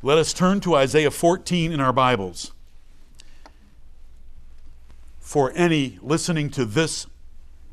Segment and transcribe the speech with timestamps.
[0.00, 2.52] Let us turn to Isaiah 14 in our Bibles.
[5.18, 7.08] For any listening to this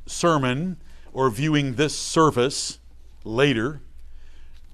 [0.08, 0.78] sermon
[1.14, 2.80] or viewing this service
[3.24, 3.80] later,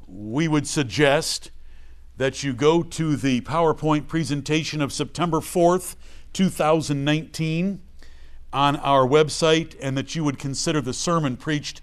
[0.07, 1.51] we would suggest
[2.15, 5.97] that you go to the PowerPoint presentation of September 4th,
[6.31, 7.81] 2019
[8.53, 11.81] on our website and that you would consider the sermon preached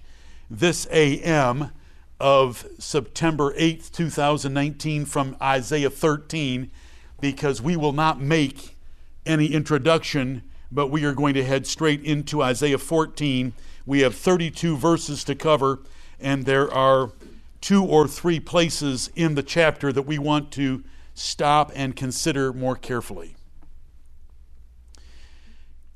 [0.48, 1.73] this AM
[2.21, 6.70] of September 8th, 2019 from Isaiah 13
[7.20, 8.77] because we will not make
[9.27, 13.52] any introduction, but we are going to head straight into Isaiah 14.
[13.87, 15.80] We have 32 verses to cover,
[16.20, 17.12] and there are
[17.61, 22.77] two or three places in the chapter that we want to stop and consider more
[22.77, 23.34] carefully.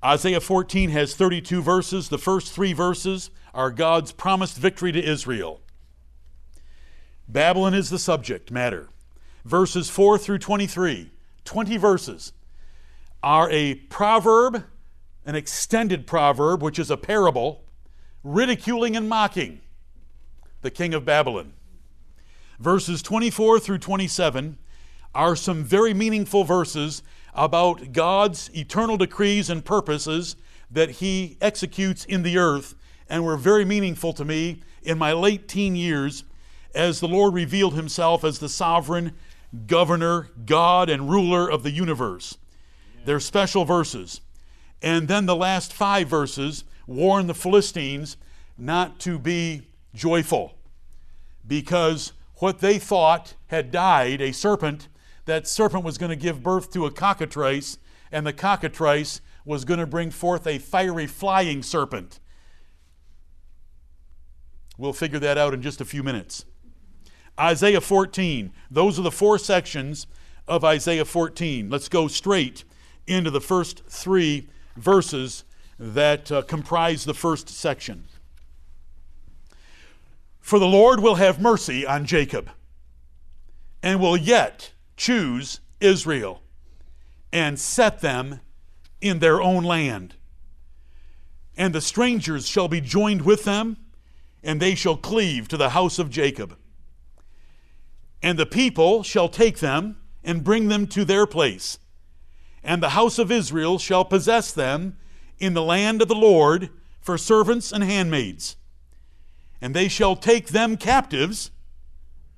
[0.05, 2.09] Isaiah 14 has 32 verses.
[2.09, 5.62] The first three verses are God's promised victory to Israel.
[7.33, 8.91] Babylon is the subject matter.
[9.47, 11.11] Verses 4 through 23,
[11.45, 12.33] 20 verses,
[13.23, 14.65] are a proverb,
[15.25, 17.65] an extended proverb, which is a parable,
[18.23, 19.61] ridiculing and mocking
[20.61, 21.55] the king of Babylon.
[22.61, 24.59] Verses 24 through 27
[25.15, 30.37] are some very meaningful verses about God's eternal decrees and purposes
[30.71, 32.75] that He executes in the earth,
[33.09, 36.25] and were very meaningful to me in my late teen years
[36.75, 39.13] as the Lord revealed Himself as the sovereign
[39.67, 42.39] governor, God, and ruler of the universe.
[43.05, 44.21] They're special verses.
[44.81, 48.17] And then the last five verses warn the Philistines
[48.59, 50.55] not to be joyful
[51.47, 54.89] because what they thought had died, a serpent,
[55.27, 57.79] that serpent was going to give birth to a cockatrice,
[58.11, 62.19] and the cockatrice was going to bring forth a fiery flying serpent.
[64.79, 66.45] We'll figure that out in just a few minutes.
[67.39, 68.53] Isaiah 14.
[68.71, 70.07] Those are the four sections
[70.47, 71.71] of Isaiah 14.
[71.71, 72.65] Let's go straight
[73.07, 75.45] into the first three verses
[75.79, 78.05] that uh, comprise the first section.
[80.41, 82.51] For the Lord will have mercy on Jacob,
[83.83, 86.43] and will yet choose Israel,
[87.33, 88.41] and set them
[89.01, 90.17] in their own land.
[91.57, 93.77] And the strangers shall be joined with them,
[94.43, 96.57] and they shall cleave to the house of Jacob.
[98.23, 101.79] And the people shall take them and bring them to their place.
[102.63, 104.97] And the house of Israel shall possess them
[105.39, 108.57] in the land of the Lord for servants and handmaids
[109.63, 111.53] and they shall take them captives,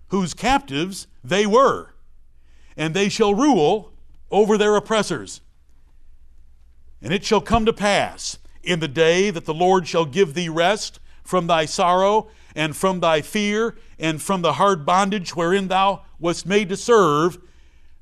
[0.08, 1.94] whose captives they were,
[2.76, 3.94] and they shall rule
[4.30, 5.40] over their oppressors.
[7.00, 10.50] And it shall come to pass in the day that the Lord shall give thee
[10.50, 16.02] rest from thy sorrow and from thy fear and from the hard bondage wherein thou
[16.18, 17.38] wast made to serve,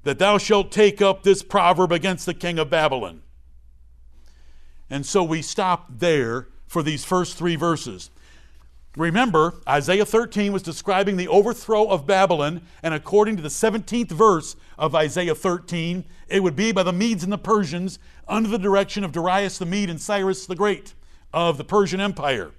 [0.04, 3.22] that thou shalt take up this proverb against the king of Babylon.
[4.90, 8.10] And so we stop there for these first three verses.
[8.96, 14.54] Remember, Isaiah 13 was describing the overthrow of Babylon, and according to the 17th verse
[14.78, 17.98] of Isaiah 13, it would be by the Medes and the Persians
[18.28, 20.92] under the direction of Darius the Mede and Cyrus the Great
[21.32, 22.50] of the Persian Empire.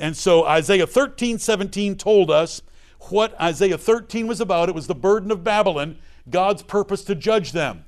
[0.00, 2.62] And so Isaiah 13, 17 told us
[3.10, 4.70] what Isaiah 13 was about.
[4.70, 7.84] It was the burden of Babylon, God's purpose to judge them.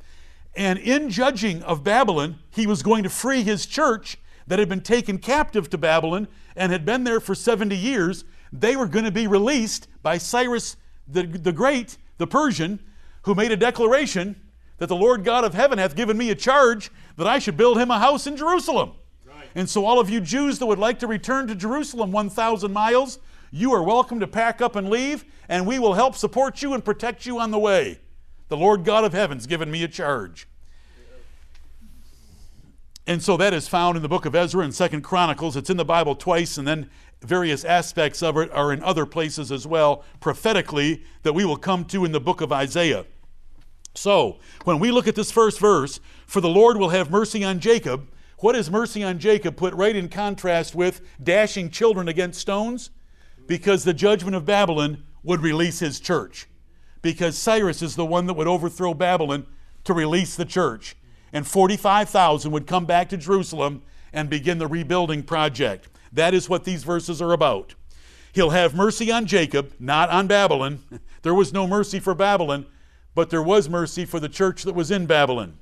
[0.55, 4.83] And in judging of Babylon, he was going to free his church that had been
[4.83, 9.11] taken captive to Babylon and had been there for 70 years, they were going to
[9.11, 10.77] be released by Cyrus
[11.09, 12.79] the, the Great, the Persian,
[13.23, 14.37] who made a declaration
[14.77, 17.79] that the Lord God of heaven hath given me a charge that I should build
[17.79, 18.93] him a house in Jerusalem.
[19.55, 23.19] And so, all of you Jews that would like to return to Jerusalem 1,000 miles,
[23.51, 26.85] you are welcome to pack up and leave, and we will help support you and
[26.85, 28.01] protect you on the way.
[28.49, 30.49] The Lord God of heaven's given me a charge.
[33.07, 35.57] And so that is found in the book of Ezra and Second Chronicles.
[35.57, 36.89] It's in the Bible twice, and then
[37.21, 41.85] various aspects of it are in other places as well, prophetically, that we will come
[41.87, 43.05] to in the book of Isaiah.
[43.95, 47.61] So, when we look at this first verse, for the Lord will have mercy on
[47.61, 48.09] Jacob,
[48.43, 52.91] what is mercy on Jacob put right in contrast with dashing children against stones?
[53.47, 56.49] Because the judgment of Babylon would release his church.
[57.01, 59.47] Because Cyrus is the one that would overthrow Babylon
[59.85, 60.97] to release the church
[61.33, 65.89] and 45,000 would come back to Jerusalem and begin the rebuilding project.
[66.13, 67.75] That is what these verses are about.
[68.33, 70.83] He'll have mercy on Jacob, not on Babylon.
[71.23, 72.67] There was no mercy for Babylon,
[73.15, 75.57] but there was mercy for the church that was in Babylon.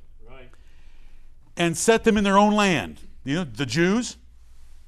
[1.56, 3.00] And set them in their own land.
[3.24, 4.16] You know, the Jews,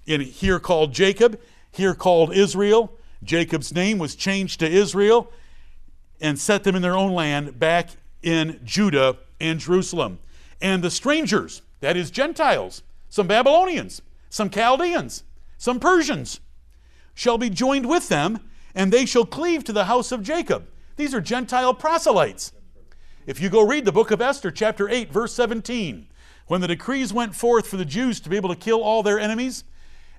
[0.07, 1.39] in here called Jacob,
[1.71, 2.93] here called Israel.
[3.23, 5.31] Jacob's name was changed to Israel.
[6.23, 7.91] and set them in their own land back
[8.23, 10.21] in Judah and Jerusalem.
[10.63, 14.01] And the strangers, that is Gentiles, some Babylonians,
[14.31, 15.25] some Chaldeans,
[15.59, 16.41] some Persians,
[17.13, 18.39] shall be joined with them,
[18.75, 20.67] and they shall cleave to the house of Jacob.
[20.97, 22.53] These are Gentile proselytes.
[23.27, 26.07] If you go read the book of Esther, chapter 8, verse 17,
[26.53, 29.19] when the decrees went forth for the Jews to be able to kill all their
[29.19, 29.65] enemies,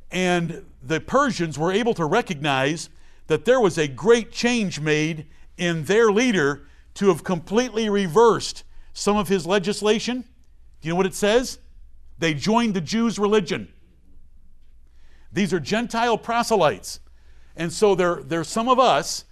[0.10, 2.90] and the Persians were able to recognize
[3.28, 5.28] that there was a great change made
[5.60, 6.66] in their leader
[6.96, 8.64] to have completely reversed
[8.94, 10.26] some of his legislation.
[10.82, 11.60] Do you know what it says?
[12.18, 13.72] They joined the Jews' religion.
[15.32, 17.00] These are Gentile proselytes.
[17.56, 19.26] And so there, there's some of us,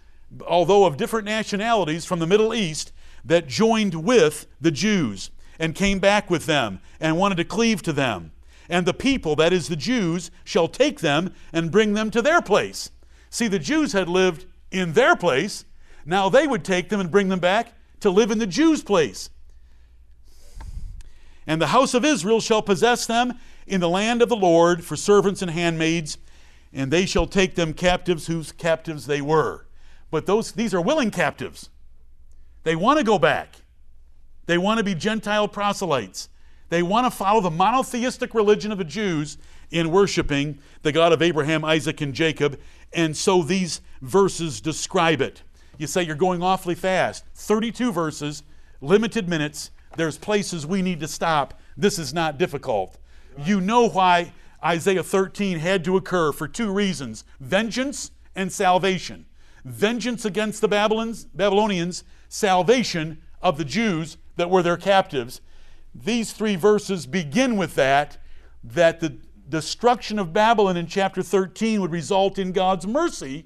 [0.45, 2.91] although of different nationalities from the Middle East,
[3.25, 5.31] that joined with the Jews
[5.61, 8.31] and came back with them and wanted to cleave to them.
[8.67, 12.41] And the people, that is the Jews, shall take them and bring them to their
[12.41, 12.89] place.
[13.29, 15.63] See, the Jews had lived in their place.
[16.03, 19.29] Now they would take them and bring them back to live in the Jews' place.
[21.45, 23.37] And the house of Israel shall possess them
[23.67, 26.17] in the land of the Lord for servants and handmaids,
[26.73, 29.67] and they shall take them captives whose captives they were.
[30.09, 31.69] But those, these are willing captives.
[32.63, 33.60] They want to go back.
[34.45, 36.29] They want to be Gentile proselytes.
[36.69, 39.37] They want to follow the monotheistic religion of the Jews
[39.71, 42.59] in worshiping the God of Abraham, Isaac, and Jacob.
[42.93, 45.43] And so these verses describe it.
[45.77, 47.25] You say you're going awfully fast.
[47.35, 48.43] 32 verses,
[48.81, 49.71] limited minutes.
[49.97, 51.59] There's places we need to stop.
[51.75, 52.97] This is not difficult.
[53.37, 54.31] You know why
[54.63, 59.25] Isaiah 13 had to occur for two reasons vengeance and salvation.
[59.65, 65.39] Vengeance against the Babylonians, salvation of the Jews that were their captives.
[65.93, 68.17] These three verses begin with that,
[68.63, 73.45] that the destruction of Babylon in chapter 13 would result in God's mercy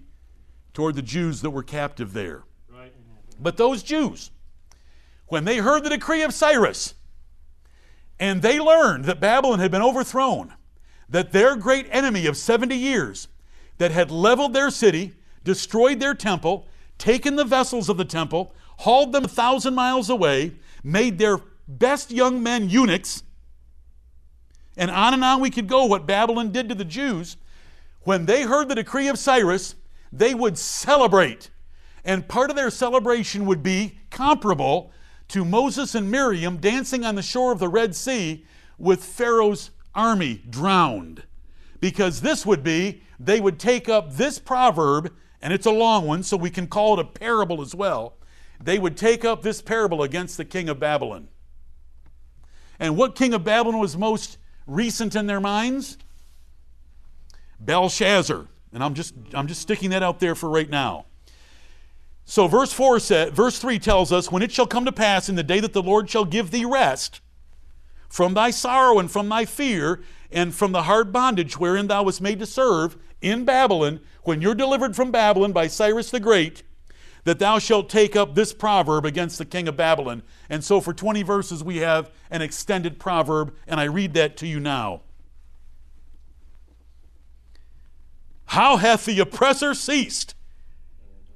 [0.74, 2.44] toward the Jews that were captive there.
[3.38, 4.32] But those Jews,
[5.28, 6.94] when they heard the decree of Cyrus,
[8.18, 10.54] and they learned that Babylon had been overthrown,
[11.10, 13.28] that their great enemy of 70 years,
[13.80, 19.12] that had leveled their city, destroyed their temple, taken the vessels of the temple, hauled
[19.12, 20.54] them a thousand miles away,
[20.86, 23.24] made their best young men eunuchs,
[24.78, 27.38] and on and on we could go what Babylon did to the Jews.
[28.02, 29.76] When they heard the decree of Cyrus,
[30.12, 31.50] they would celebrate.
[32.04, 34.92] And part of their celebration would be comparable
[35.30, 38.46] to Moses and Miriam dancing on the shore of the Red Sea
[38.78, 41.24] with Pharaoh's army drowned.
[41.80, 45.12] Because this would be, they would take up this proverb,
[45.42, 48.18] and it's a long one, so we can call it a parable as well.
[48.62, 51.28] They would take up this parable against the king of Babylon.
[52.80, 54.38] And what king of Babylon was most
[54.68, 55.98] recent in their minds?
[57.60, 58.48] Belshazzar.
[58.74, 61.06] And I'm just, I'm just sticking that out there for right now.
[62.26, 65.36] So verse 4 said, verse 3 tells us, when it shall come to pass in
[65.36, 67.22] the day that the Lord shall give thee rest
[68.10, 72.22] from thy sorrow and from thy fear and from the hard bondage wherein thou wast
[72.22, 76.64] made to serve in Babylon, when you're delivered from Babylon by Cyrus the Great,
[77.26, 80.24] that thou shalt take up this proverb against the king of Babylon.
[80.50, 84.48] And so for 20 verses we have an extended proverb, and I read that to
[84.48, 85.02] you now.
[88.46, 90.36] How hath the oppressor ceased?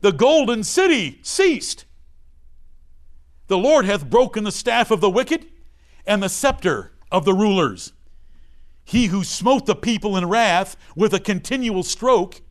[0.02, 1.86] The golden city ceased.
[3.48, 5.48] The Lord hath broken the staff of the wicked
[6.06, 7.94] and the scepter of the rulers.
[8.86, 12.42] He who smote the people in wrath with a continual stroke,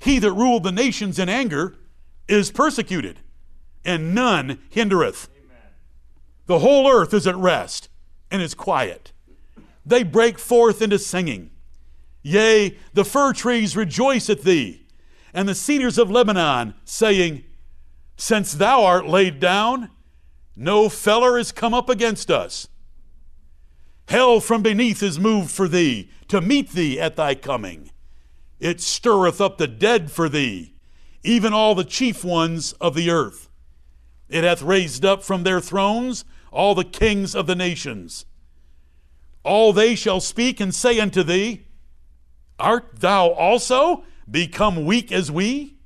[0.00, 1.76] he that ruled the nations in anger,
[2.30, 3.20] is persecuted,
[3.84, 5.28] and none hindereth.
[5.36, 5.56] Amen.
[6.46, 7.88] The whole earth is at rest
[8.30, 9.12] and is quiet.
[9.84, 11.50] They break forth into singing.
[12.22, 14.86] Yea, the fir trees rejoice at thee,
[15.34, 17.44] and the cedars of Lebanon, saying,
[18.16, 19.90] Since thou art laid down,
[20.54, 22.68] no feller is come up against us.
[24.08, 27.90] Hell from beneath is moved for thee, to meet thee at thy coming.
[28.58, 30.69] It stirreth up the dead for thee,
[31.22, 33.48] even all the chief ones of the earth.
[34.28, 38.26] It hath raised up from their thrones all the kings of the nations.
[39.42, 41.66] All they shall speak and say unto thee,
[42.58, 45.76] Art thou also become weak as we?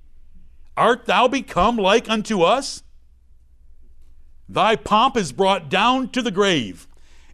[0.76, 2.82] Art thou become like unto us?
[4.48, 6.88] Thy pomp is brought down to the grave,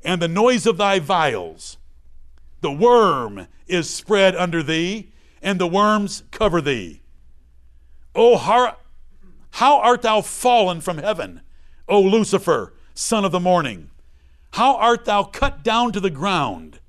[0.05, 1.79] and the noise of thy viols.
[2.61, 7.01] The worm is spread under thee, and the worms cover thee.
[8.15, 8.77] O har-
[9.53, 11.43] how art thou fallen from heaven,
[11.89, 13.91] O Lucifer, son of the morning?
[14.53, 16.81] How art thou cut down to the ground,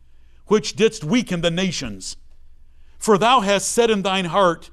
[0.47, 2.17] which didst weaken the nations?
[2.97, 4.69] For thou hast said in thine heart,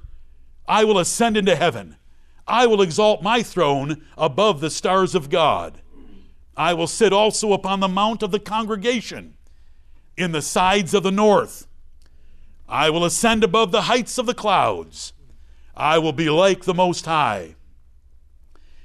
[0.67, 1.97] I will ascend into heaven.
[2.47, 5.81] I will exalt my throne above the stars of God.
[6.57, 9.35] I will sit also upon the mount of the congregation
[10.17, 11.67] in the sides of the north.
[12.67, 15.13] I will ascend above the heights of the clouds.
[15.79, 17.55] I will be like the Most High.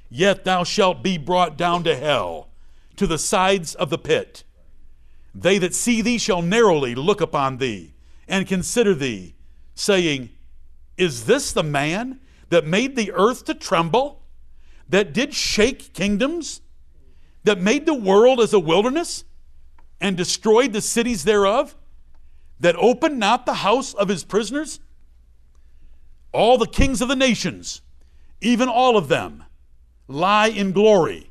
[0.09, 2.51] Yet thou shalt be brought down to hell,
[2.95, 4.45] to the sides of the pit.
[5.35, 7.95] They that see thee shall narrowly look upon thee
[8.29, 9.35] and consider thee,
[9.75, 10.31] saying,
[10.97, 12.21] Is this the man
[12.51, 14.23] that made the earth to tremble,
[14.89, 16.61] that did shake kingdoms,
[17.43, 19.25] that made the world as a wilderness,
[20.01, 21.75] and destroyed the cities thereof,
[22.61, 24.79] that opened not the house of his prisoners?
[26.35, 27.81] All the kings of the nations,
[28.41, 29.45] even all of them,
[30.09, 31.31] lie in glory,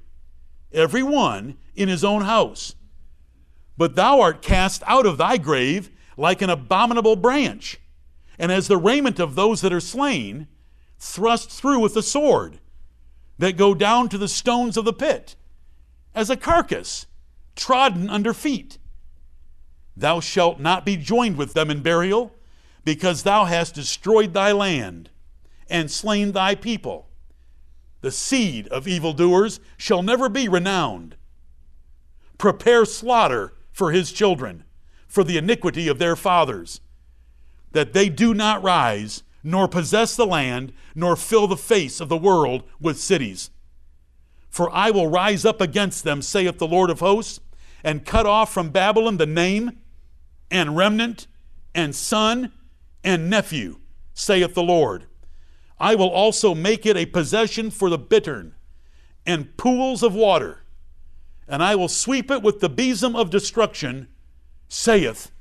[0.71, 2.75] every one in his own house.
[3.77, 7.81] But thou art cast out of thy grave like an abominable branch,
[8.39, 10.47] and as the raiment of those that are slain,
[10.97, 12.59] thrust through with the sword,
[13.37, 15.35] that go down to the stones of the pit,
[16.15, 17.07] as a carcass
[17.57, 18.77] trodden under feet.
[19.97, 22.33] Thou shalt not be joined with them in burial,
[22.85, 25.09] because thou hast destroyed thy land
[25.69, 27.07] and slain thy people.
[28.01, 31.15] The seed of evildoers shall never be renowned.
[32.37, 34.65] Prepare slaughter for his children,
[35.07, 36.81] for the iniquity of their fathers,
[37.71, 42.17] that they do not rise, nor possess the land, nor fill the face of the
[42.17, 43.49] world with cities.
[44.49, 47.39] For I will rise up against them, saith the Lord of hosts,
[47.83, 49.79] and cut off from Babylon the name,
[50.51, 51.27] and remnant,
[51.73, 52.51] and son,
[53.03, 53.79] and nephew,
[54.13, 55.07] saith the Lord
[55.79, 58.55] I will also make it a possession for the bittern
[59.25, 60.61] and pools of water,
[61.47, 64.07] and I will sweep it with the besom of destruction,
[64.69, 65.31] saith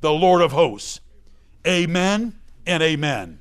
[0.00, 1.00] the Lord of hosts.
[1.66, 3.40] Amen and amen.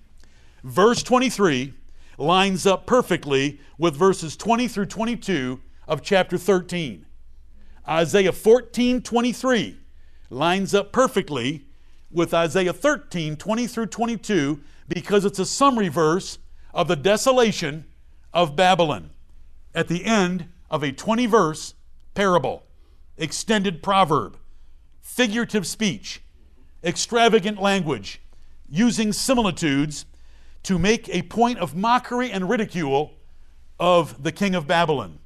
[0.64, 1.74] Verse 23
[2.18, 7.06] lines up perfectly with verses 20 through 22 of chapter 13.
[7.88, 9.78] Isaiah 14 23
[10.32, 11.67] lines up perfectly
[12.12, 16.40] with Isaiah 13 20 through 22 because it's a summary verse
[16.74, 17.86] of the desolation
[18.34, 19.12] of Babylon
[19.74, 21.74] at the end of a 20 verse
[22.14, 22.64] parable,
[23.18, 24.38] extended proverb,
[25.02, 26.22] figurative speech,
[26.84, 28.22] extravagant language,
[28.70, 30.06] using similitudes
[30.64, 33.14] to make a point of mockery and ridicule
[33.80, 35.20] of the king of Babylon.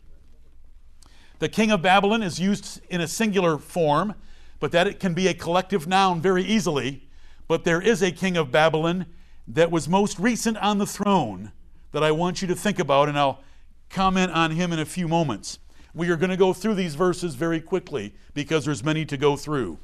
[1.39, 4.13] The king of Babylon is used in a singular form,
[4.61, 7.03] but that it can be a collective noun very easily.
[7.49, 9.07] But there is a king of Babylon
[9.47, 11.51] that was most recent on the throne
[11.91, 13.43] that I want you to think about, and I'll
[13.89, 15.59] comment on him in a few moments.
[15.93, 19.35] We are going to go through these verses very quickly because there's many to go
[19.35, 19.79] through.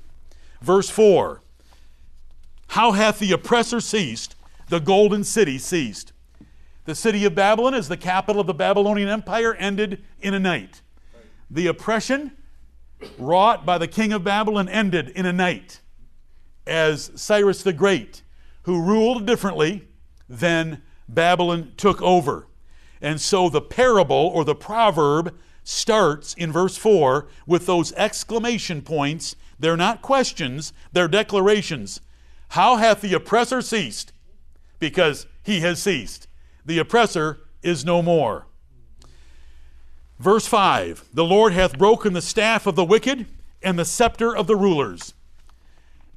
[0.62, 1.42] Verse 4
[2.68, 4.36] How hath the oppressor ceased?
[4.70, 6.14] The golden city ceased.
[6.86, 10.82] The city of Babylon, as the capital of the Babylonian Empire, ended in a night.
[11.50, 12.32] The oppression
[13.18, 15.82] wrought by the king of Babylon ended in a night
[16.66, 18.24] as Cyrus the Great
[18.64, 19.88] who ruled differently
[20.28, 22.48] than Babylon took over.
[23.02, 29.36] And so the parable or the proverb starts in verse 4 with those exclamation points.
[29.58, 32.02] They're not questions, they're declarations.
[32.50, 34.12] How hath the oppressor ceased?
[34.80, 36.28] Because he has ceased.
[36.66, 38.47] The oppressor is no more.
[40.20, 43.28] Verse 5 The Lord hath broken the staff of the wicked
[43.62, 45.14] and the scepter of the rulers.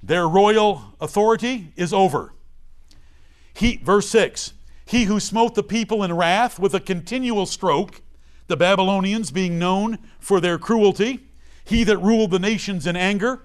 [0.02, 2.32] Their royal authority is over.
[3.52, 4.54] He, verse 6
[4.86, 8.00] He who smote the people in wrath with a continual stroke,
[8.46, 11.28] the Babylonians being known for their cruelty,
[11.64, 13.42] he that ruled the nations in anger,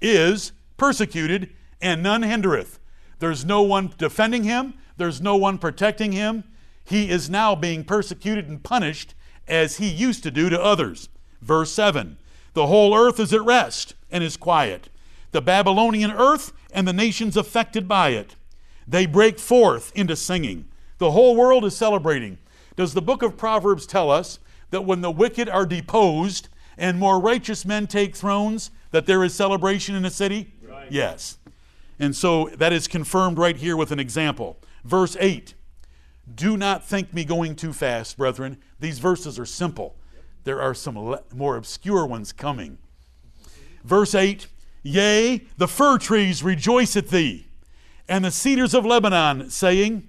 [0.00, 1.50] is persecuted,
[1.82, 2.78] and none hindereth.
[3.18, 6.44] There's no one defending him, there's no one protecting him.
[6.84, 9.14] He is now being persecuted and punished
[9.48, 11.08] as he used to do to others.
[11.40, 12.18] Verse 7
[12.54, 14.88] The whole earth is at rest and is quiet.
[15.32, 18.36] The Babylonian earth and the nations affected by it.
[18.86, 20.66] They break forth into singing.
[20.98, 22.38] The whole world is celebrating.
[22.76, 24.38] Does the book of Proverbs tell us
[24.70, 29.34] that when the wicked are deposed and more righteous men take thrones, that there is
[29.34, 30.52] celebration in a city?
[30.62, 30.90] Right.
[30.90, 31.38] Yes.
[31.98, 34.58] And so that is confirmed right here with an example.
[34.84, 35.54] Verse 8
[36.32, 38.58] Do not think me going too fast, brethren.
[38.80, 39.96] These verses are simple.
[40.44, 42.78] There are some more obscure ones coming.
[43.84, 44.46] Verse 8
[44.82, 47.48] Yea, the fir trees rejoice at thee
[48.08, 50.08] and the cedars of Lebanon, saying,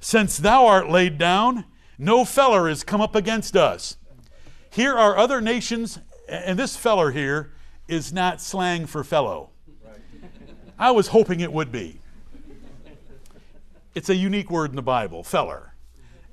[0.00, 1.64] Since thou art laid down,
[1.96, 3.96] no feller is come up against us.
[4.70, 7.52] Here are other nations, and this feller here
[7.86, 9.50] is not slang for fellow.
[10.78, 12.00] I was hoping it would be.
[13.94, 15.69] It's a unique word in the Bible, feller.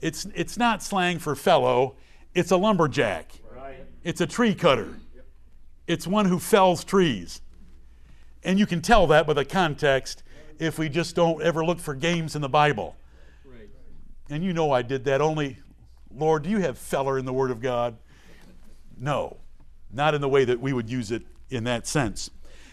[0.02, 1.96] It's, it's not slang for fellow,
[2.34, 3.32] it's a lumberjack.
[3.56, 3.86] Right.
[4.04, 5.00] It's a tree cutter.
[5.88, 7.42] It's one who fells trees.
[8.44, 10.24] And you can tell that by the context
[10.60, 12.96] if we just don't ever look for games in the Bible.
[13.46, 13.70] Right.
[14.30, 15.58] And you know I did that only,
[16.14, 17.98] Lord, do you have feller in the Word of God?
[19.00, 19.38] No,
[19.92, 22.30] not in the way that we would use it in that sense.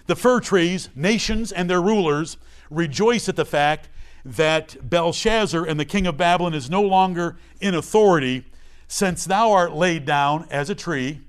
[0.07, 2.37] The fir trees, nations, and their rulers
[2.71, 3.89] rejoice at the fact
[4.25, 8.45] that Belshazzar and the king of Babylon is no longer in authority,
[8.89, 11.21] since thou art laid down as a tree,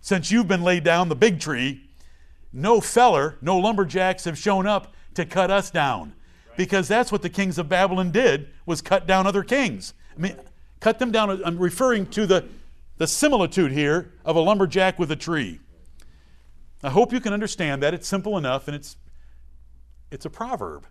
[0.00, 1.88] since you've been laid down, the big tree,
[2.52, 6.12] no feller, no lumberjacks have shown up to cut us down.
[6.56, 9.94] Because that's what the kings of Babylon did, was cut down other kings.
[10.16, 10.36] I mean,
[10.78, 11.42] cut them down.
[11.44, 12.46] I'm referring to the,
[12.98, 15.58] the similitude here of a lumberjack with a tree.
[16.82, 17.94] I hope you can understand that.
[17.94, 18.96] It's simple enough and it's,
[20.10, 20.86] it's a proverb.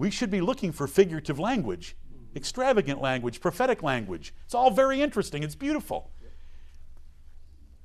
[0.00, 1.94] We should be looking for figurative language,
[2.34, 4.32] extravagant language, prophetic language.
[4.46, 6.10] It's all very interesting, it's beautiful.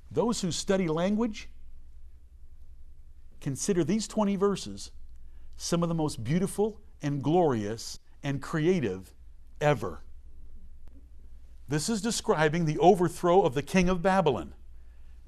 [0.10, 1.50] Those who study language
[3.42, 4.92] consider these 20 verses
[5.58, 9.14] some of the most beautiful and glorious and creative
[9.60, 10.02] ever.
[11.68, 14.54] This is describing the overthrow of the king of Babylon.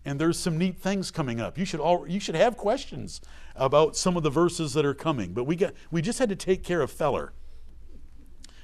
[0.07, 1.57] And there's some neat things coming up.
[1.57, 3.19] You should all you should have questions
[3.57, 6.35] about some of the verses that are coming, but we got we just had to
[6.35, 7.33] take care of Feller.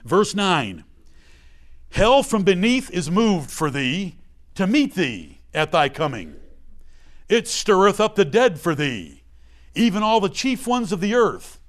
[0.06, 0.86] Verse 9.
[1.92, 4.16] Hell from beneath is moved for thee
[4.56, 6.38] to meet thee at thy coming.
[7.28, 9.24] It stirreth up the dead for thee,
[9.76, 11.60] even all the chief ones of the earth.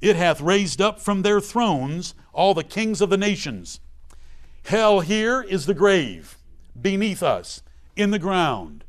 [0.00, 3.78] It hath raised up from their thrones all the kings of the nations.
[4.64, 6.38] Hell here is the grave
[6.80, 7.62] beneath us,
[7.94, 8.81] in the ground.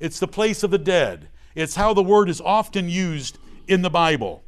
[0.00, 1.28] It's the place of the dead.
[1.54, 3.38] It's how the word is often used
[3.68, 4.42] in the Bible.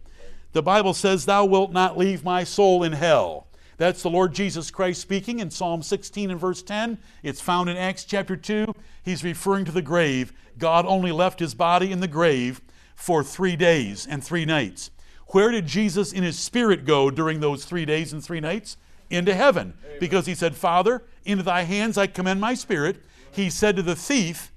[0.52, 3.46] The Bible says, Thou wilt not leave my soul in hell.
[3.76, 6.98] That's the Lord Jesus Christ speaking in Psalm 16 and verse 10.
[7.22, 8.72] It's found in Acts chapter 2.
[9.02, 10.32] He's referring to the grave.
[10.58, 12.60] God only left his body in the grave
[12.94, 14.90] for three days and three nights.
[15.28, 18.76] Where did Jesus in his spirit go during those three days and three nights?
[19.10, 19.74] Into heaven.
[19.98, 23.02] Because he said, Father, into thy hands I commend my spirit.
[23.32, 24.51] He said to the thief,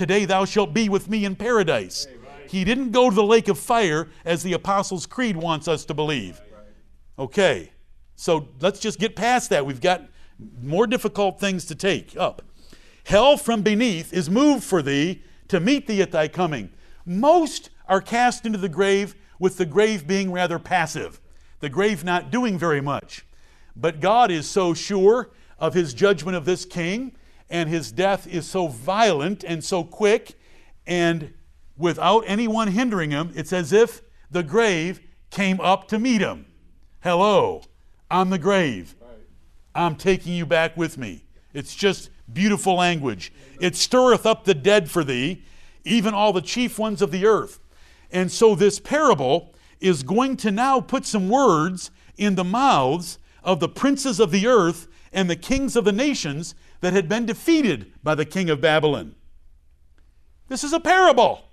[0.00, 2.06] Today thou shalt be with me in paradise.
[2.48, 5.92] He didn't go to the lake of fire as the Apostles' Creed wants us to
[5.92, 6.40] believe.
[7.18, 7.72] Okay,
[8.16, 9.66] so let's just get past that.
[9.66, 10.08] We've got
[10.62, 12.40] more difficult things to take up.
[13.04, 16.70] Hell from beneath is moved for thee to meet thee at thy coming.
[17.04, 21.20] Most are cast into the grave with the grave being rather passive,
[21.58, 23.26] the grave not doing very much.
[23.76, 27.12] But God is so sure of his judgment of this king,
[27.50, 30.38] and his death is so violent and so quick,
[30.86, 31.34] and
[31.76, 36.46] without anyone hindering him, it's as if the grave came up to meet him.
[37.00, 37.62] Hello,
[38.10, 38.94] I'm the grave.
[39.74, 41.24] I'm taking you back with me.
[41.52, 43.32] It's just beautiful language.
[43.60, 45.42] It stirreth up the dead for thee,
[45.84, 47.58] even all the chief ones of the earth.
[48.10, 53.60] And so this parable is going to now put some words in the mouths of
[53.60, 57.92] the princes of the earth and the kings of the nations that had been defeated
[58.02, 59.14] by the king of Babylon.
[60.48, 61.44] This is a parable,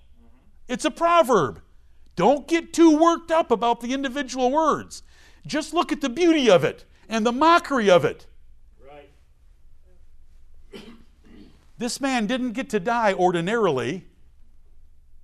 [0.67, 1.61] it's a proverb.
[2.15, 5.03] Don't get too worked up about the individual words.
[5.45, 8.25] Just look at the beauty of it and the mockery of it.
[8.85, 9.11] Right.
[11.77, 14.05] This man didn't get to die ordinarily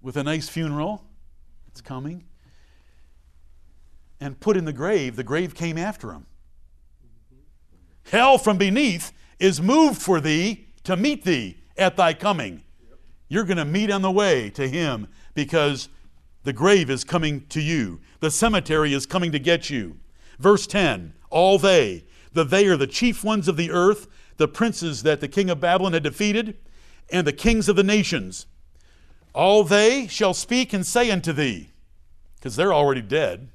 [0.03, 1.03] with a nice funeral.
[1.67, 2.25] It's coming.
[4.19, 5.15] And put in the grave.
[5.15, 6.27] The grave came after him.
[8.11, 12.63] Hell from beneath is moved for thee to meet thee at thy coming.
[13.27, 15.89] You're going to meet on the way to him because
[16.43, 17.99] the grave is coming to you.
[18.19, 19.97] The cemetery is coming to get you.
[20.39, 25.03] Verse 10 All they, the they are the chief ones of the earth, the princes
[25.03, 26.57] that the king of Babylon had defeated,
[27.11, 28.45] and the kings of the nations.
[29.33, 31.71] All they shall speak and say unto thee,
[32.35, 33.49] because they're already dead.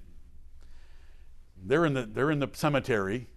[1.62, 3.28] They're in, the, they're in the cemetery.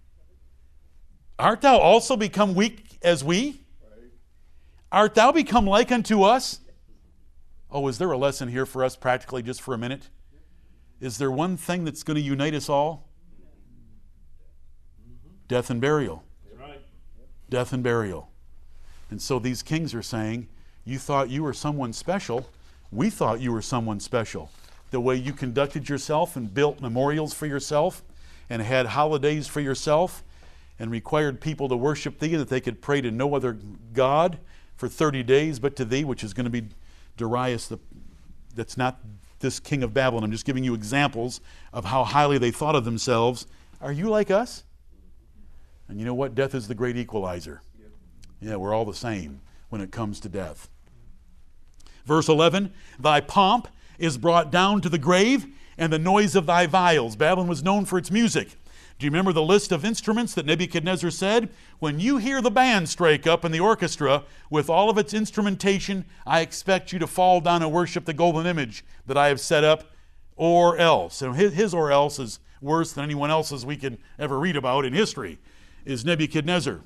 [1.41, 3.61] Art thou also become weak as we?
[4.91, 6.59] Art thou become like unto us?
[7.71, 10.09] Oh, is there a lesson here for us practically just for a minute?
[10.99, 13.09] Is there one thing that's going to unite us all?
[15.47, 16.23] Death and burial.
[17.49, 18.29] Death and burial.
[19.09, 20.47] And so these kings are saying,
[20.85, 22.47] You thought you were someone special.
[22.91, 24.51] We thought you were someone special.
[24.91, 28.03] The way you conducted yourself and built memorials for yourself
[28.47, 30.23] and had holidays for yourself
[30.81, 33.55] and required people to worship thee that they could pray to no other
[33.93, 34.39] God
[34.75, 36.69] for 30 days but to thee, which is going to be
[37.17, 37.77] Darius, the,
[38.55, 38.99] that's not
[39.41, 40.23] this king of Babylon.
[40.23, 41.39] I'm just giving you examples
[41.71, 43.45] of how highly they thought of themselves.
[43.79, 44.63] Are you like us?
[45.87, 46.33] And you know what?
[46.33, 47.61] Death is the great equalizer.
[48.39, 50.67] Yeah, we're all the same when it comes to death.
[52.07, 53.67] Verse 11 Thy pomp
[53.99, 55.45] is brought down to the grave,
[55.77, 57.15] and the noise of thy viols.
[57.15, 58.57] Babylon was known for its music.
[59.01, 61.49] Do you remember the list of instruments that Nebuchadnezzar said?
[61.79, 66.05] When you hear the band strike up in the orchestra with all of its instrumentation,
[66.23, 69.63] I expect you to fall down and worship the golden image that I have set
[69.63, 69.85] up,
[70.35, 71.23] or else.
[71.23, 74.85] And his, his or else is worse than anyone else's we can ever read about
[74.85, 75.39] in history,
[75.83, 76.81] is Nebuchadnezzar.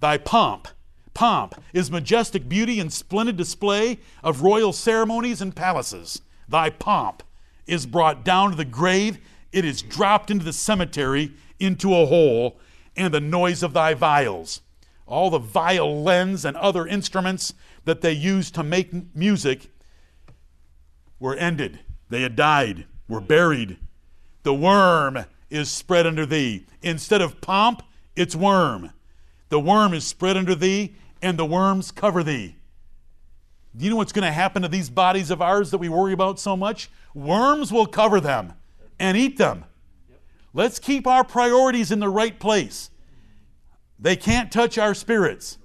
[0.00, 0.68] Thy pomp,
[1.12, 6.22] pomp, is majestic beauty and splendid display of royal ceremonies and palaces.
[6.48, 7.22] Thy pomp
[7.66, 9.18] is brought down to the grave,
[9.52, 12.58] it is dropped into the cemetery into a hole,
[12.96, 14.60] and the noise of thy viols.
[15.06, 19.70] All the violins and other instruments that they used to make music
[21.18, 21.80] were ended.
[22.10, 23.78] They had died, were buried.
[24.42, 26.66] The worm is spread under thee.
[26.82, 27.82] Instead of pomp,
[28.16, 28.92] it's worm.
[29.48, 32.56] The worm is spread under thee, and the worms cover thee.
[33.76, 36.12] Do you know what's going to happen to these bodies of ours that we worry
[36.12, 36.90] about so much?
[37.14, 38.54] Worms will cover them
[38.98, 39.64] and eat them.
[40.54, 42.90] Let's keep our priorities in the right place.
[43.98, 45.58] They can't touch our spirits.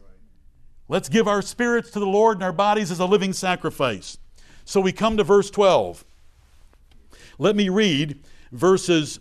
[0.87, 4.17] Let's give our spirits to the Lord and our bodies as a living sacrifice.
[4.65, 6.05] So we come to verse 12.
[7.37, 8.19] Let me read
[8.51, 9.19] verses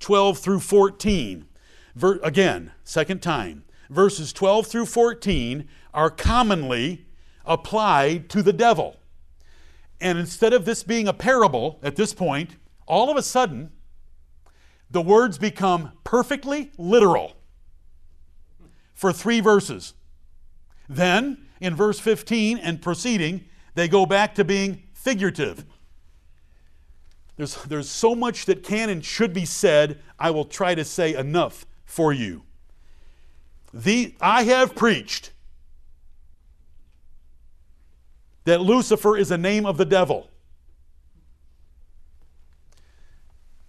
[0.00, 1.46] 12 through 14.
[1.94, 3.64] Ver- again, second time.
[3.90, 7.06] Verses 12 through 14 are commonly
[7.44, 8.96] applied to the devil.
[10.00, 13.72] And instead of this being a parable at this point, all of a sudden,
[14.90, 17.34] the words become perfectly literal
[18.94, 19.94] for three verses.
[20.88, 23.44] Then, in verse 15 and proceeding,
[23.74, 25.64] they go back to being figurative.
[27.36, 30.00] There's, there's so much that can and should be said.
[30.18, 32.42] I will try to say enough for you.
[33.72, 35.32] The, I have preached
[38.44, 40.30] that Lucifer is a name of the devil.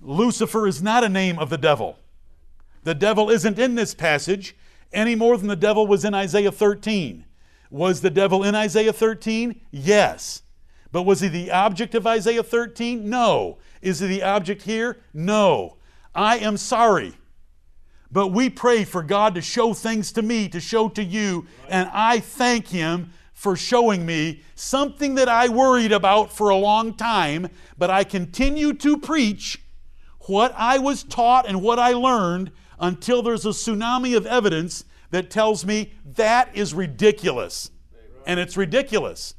[0.06, 1.98] Lucifer is not a name of the devil.
[2.84, 4.56] The devil isn't in this passage
[4.94, 7.26] any more than the devil was in Isaiah 13.
[7.72, 9.60] Was the devil in Isaiah 13?
[9.72, 10.44] Yes.
[10.92, 13.10] But was he the object of Isaiah 13?
[13.10, 13.58] No.
[13.82, 15.02] Is he the object here?
[15.14, 15.78] No.
[16.14, 17.16] I am sorry.
[18.12, 21.90] But we pray for God to show things to me, to show to you, and
[21.92, 27.50] I thank Him for showing me something that I worried about for a long time,
[27.78, 29.65] but I continue to preach
[30.28, 35.30] what I was taught and what I learned until there's a tsunami of evidence that
[35.30, 37.72] tells me that is ridiculous.
[38.26, 39.36] And it's ridiculous.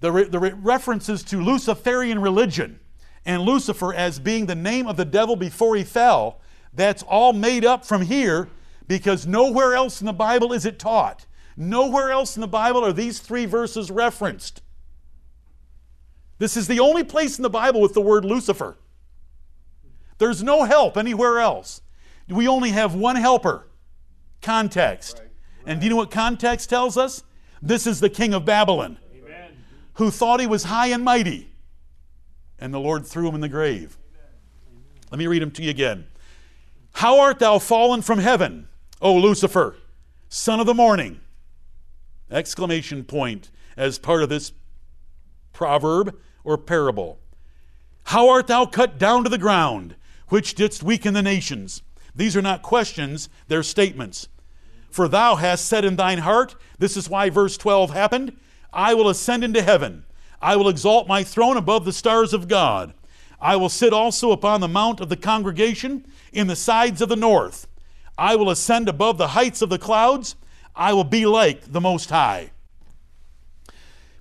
[0.00, 2.80] The, re- the re- references to Luciferian religion
[3.24, 6.40] and Lucifer as being the name of the devil before he fell,
[6.74, 8.48] that's all made up from here
[8.86, 11.26] because nowhere else in the Bible is it taught.
[11.56, 14.60] Nowhere else in the Bible are these three verses referenced.
[16.38, 18.76] This is the only place in the Bible with the word Lucifer.
[20.18, 21.80] There's no help anywhere else.
[22.28, 23.66] We only have one helper
[24.40, 25.18] context.
[25.18, 25.24] Right.
[25.64, 25.72] Right.
[25.72, 27.22] And do you know what context tells us?
[27.62, 29.56] This is the king of Babylon Amen.
[29.94, 31.50] who thought he was high and mighty,
[32.58, 33.96] and the Lord threw him in the grave.
[34.14, 34.82] Amen.
[35.10, 36.06] Let me read him to you again.
[36.92, 38.68] How art thou fallen from heaven,
[39.00, 39.76] O Lucifer,
[40.28, 41.20] son of the morning?
[42.30, 44.52] Exclamation point as part of this
[45.52, 47.18] proverb or parable.
[48.04, 49.96] How art thou cut down to the ground?
[50.34, 51.84] Which didst weaken the nations.
[52.12, 54.26] These are not questions, they're statements.
[54.90, 58.36] For thou hast said in thine heart, this is why verse 12 happened
[58.72, 60.04] I will ascend into heaven.
[60.42, 62.94] I will exalt my throne above the stars of God.
[63.40, 67.14] I will sit also upon the mount of the congregation in the sides of the
[67.14, 67.68] north.
[68.18, 70.34] I will ascend above the heights of the clouds.
[70.74, 72.50] I will be like the Most High.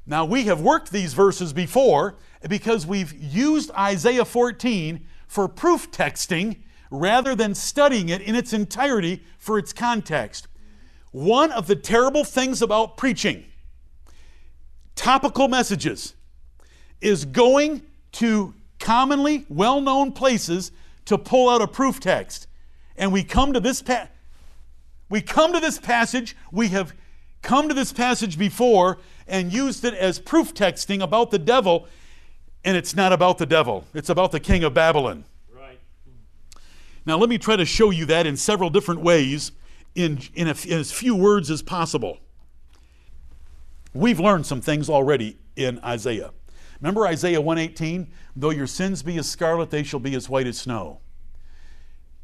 [0.06, 6.58] Now, we have worked these verses before because we've used Isaiah 14 for proof texting
[6.92, 10.48] rather than studying it in its entirety for its context.
[11.12, 13.44] One of the terrible things about preaching,
[14.94, 16.14] topical messages,
[17.02, 20.72] is going to commonly well known places
[21.06, 22.46] to pull out a proof text.
[22.96, 24.10] And we come to this pa-
[25.10, 26.94] we come to this passage, we have
[27.42, 31.88] come to this passage before and used it as proof texting about the devil
[32.66, 35.26] and it's not about the devil, it's about the king of Babylon.
[35.54, 35.80] Right.
[37.06, 39.52] Now, let me try to show you that in several different ways
[39.96, 42.20] in, in, a, in as few words as possible.
[43.94, 46.32] We've learned some things already in Isaiah.
[46.82, 48.12] Remember Isaiah 118?
[48.36, 51.00] Though your sins be as scarlet, they shall be as white as snow.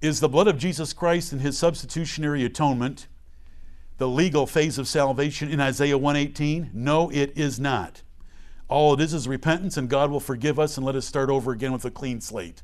[0.01, 3.07] Is the blood of Jesus Christ and his substitutionary atonement
[3.97, 6.71] the legal phase of salvation in Isaiah 118?
[6.73, 8.01] No, it is not.
[8.69, 11.73] All this is repentance, and God will forgive us and let us start over again
[11.73, 12.61] with a clean slate.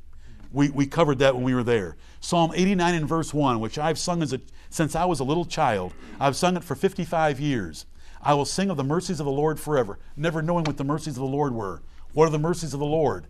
[0.52, 1.96] We, we covered that when we were there.
[2.20, 4.40] Psalm 89 and verse 1, which I've sung as a,
[4.70, 5.92] since I was a little child.
[6.20, 7.86] I've sung it for 55 years.
[8.22, 11.16] I will sing of the mercies of the Lord forever, never knowing what the mercies
[11.16, 11.82] of the Lord were.
[12.12, 13.26] What are the mercies of the Lord?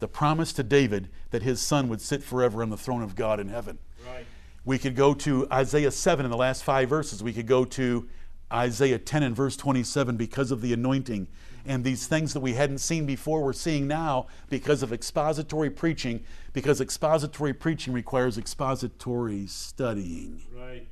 [0.00, 3.38] The promise to David that his son would sit forever on the throne of God
[3.38, 3.78] in heaven.
[4.04, 4.26] Right.
[4.64, 7.22] We could go to Isaiah 7 in the last five verses.
[7.22, 8.08] We could go to
[8.52, 11.28] Isaiah 10 and verse 27 because of the anointing.
[11.68, 16.24] And these things that we hadn't seen before, we're seeing now because of expository preaching,
[16.54, 20.40] because expository preaching requires expository studying.
[20.50, 20.88] Right.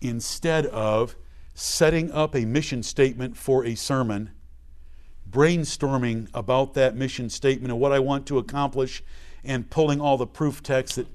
[0.00, 1.14] Instead of
[1.54, 4.32] setting up a mission statement for a sermon,
[5.30, 9.04] brainstorming about that mission statement and what I want to accomplish,
[9.44, 11.06] and pulling all the proof texts that,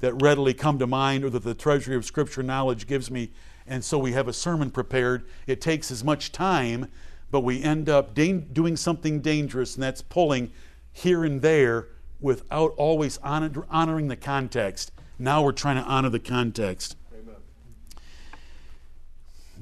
[0.00, 3.30] that readily come to mind or that the treasury of Scripture knowledge gives me
[3.68, 5.28] and so we have a sermon prepared.
[5.46, 6.90] It takes as much time,
[7.30, 10.50] but we end up doing something dangerous, and that's pulling
[10.92, 11.88] here and there
[12.20, 14.92] without always honor- honoring the context.
[15.18, 16.96] Now we're trying to honor the context.
[17.12, 17.36] Amen.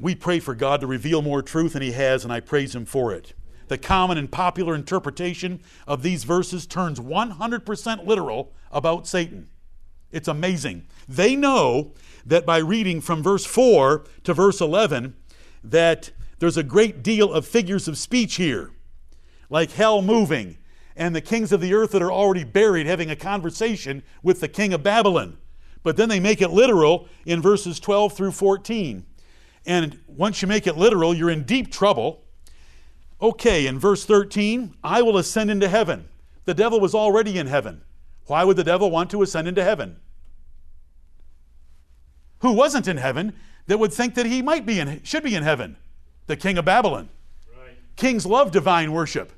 [0.00, 2.84] We pray for God to reveal more truth, and He has, and I praise Him
[2.84, 3.34] for it.
[3.68, 9.48] The common and popular interpretation of these verses turns 100% literal about Satan.
[10.12, 10.86] It's amazing.
[11.08, 11.92] They know
[12.24, 15.16] that by reading from verse 4 to verse 11
[15.64, 18.70] that there's a great deal of figures of speech here,
[19.48, 20.58] like hell moving
[20.96, 24.48] and the kings of the earth that are already buried having a conversation with the
[24.48, 25.36] king of Babylon.
[25.82, 29.04] But then they make it literal in verses 12 through 14.
[29.66, 32.24] And once you make it literal, you're in deep trouble.
[33.20, 36.08] Okay, in verse 13, I will ascend into heaven.
[36.44, 37.82] The devil was already in heaven.
[38.26, 40.00] Why would the devil want to ascend into heaven?
[42.40, 43.34] who wasn't in heaven
[43.66, 45.76] that would think that he might be in should be in heaven
[46.26, 47.08] the king of babylon.
[47.58, 47.76] Right.
[47.96, 49.32] kings love divine worship.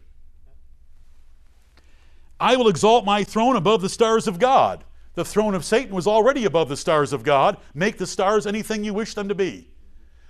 [2.40, 4.84] I will exalt my throne above the stars of god.
[5.14, 7.56] The throne of satan was already above the stars of god.
[7.74, 9.68] Make the stars anything you wish them to be.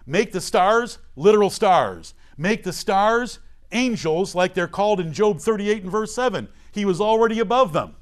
[0.07, 2.15] Make the stars literal stars.
[2.37, 3.41] Make the stars
[3.73, 7.97] angels like they're called in job 38 and verse 7 he was already above them.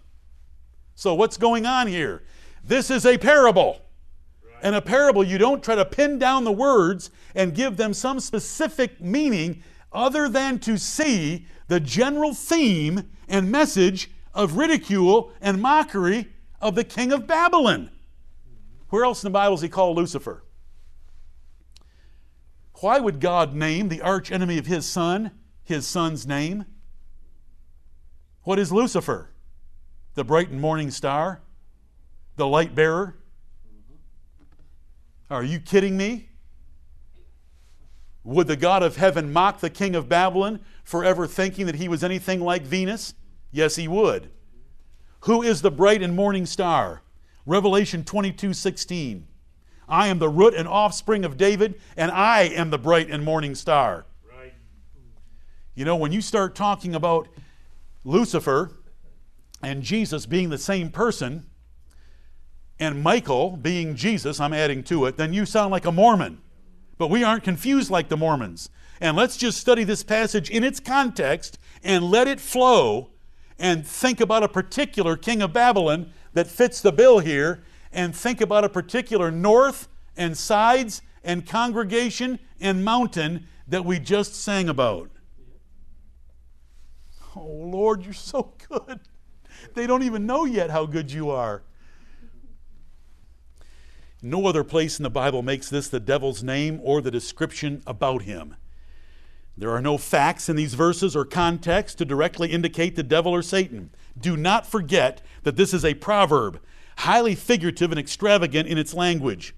[0.95, 2.23] So what's going on here?
[2.63, 3.81] This is a parable
[4.63, 8.21] in a parable, you don't try to pin down the words and give them some
[8.21, 16.29] specific meaning other than to see the general theme and message of ridicule and mockery
[16.61, 17.91] of the king of Babylon.
[18.89, 20.45] Where else in the Bible is he called Lucifer?
[22.81, 25.33] Why would God name the arch enemy of his son
[25.67, 26.65] his son's name?
[28.43, 29.31] What is Lucifer?
[30.15, 31.43] The bright and morning star?
[32.37, 33.17] The light bearer?
[35.31, 36.29] Are you kidding me?
[38.23, 42.03] Would the God of heaven mock the king of Babylon forever thinking that he was
[42.03, 43.15] anything like Venus?
[43.53, 44.31] Yes, he would.
[45.21, 47.03] Who is the bright and morning star?
[47.47, 49.27] Revelation 22 16.
[49.89, 53.55] I am the root and offspring of David, and I am the bright and morning
[53.55, 54.07] star.
[54.29, 54.53] Right.
[55.77, 57.29] You know, when you start talking about
[58.05, 58.73] Lucifer
[59.63, 61.47] and Jesus being the same person,
[62.79, 66.41] and Michael being Jesus, I'm adding to it, then you sound like a Mormon.
[66.99, 68.71] But we aren't confused like the Mormons.
[69.01, 73.11] And let's just study this passage in its context and let it flow
[73.59, 77.63] and think about a particular king of Babylon that fits the bill here
[77.93, 84.35] and think about a particular north and sides and congregation and mountain that we just
[84.35, 85.11] sang about.
[87.35, 89.01] Oh, Lord, you're so good.
[89.75, 91.63] They don't even know yet how good you are.
[94.23, 98.23] No other place in the Bible makes this the devil's name or the description about
[98.23, 98.57] him.
[99.59, 103.43] There are no facts in these verses or context to directly indicate the devil or
[103.43, 103.91] Satan.
[104.19, 106.61] Do not forget that this is a proverb,
[106.99, 109.55] highly figurative and extravagant in its language.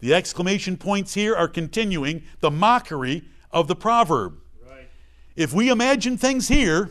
[0.00, 4.38] The exclamation points here are continuing the mockery of the proverb.
[4.66, 4.88] Right.
[5.34, 6.90] If we imagine things here,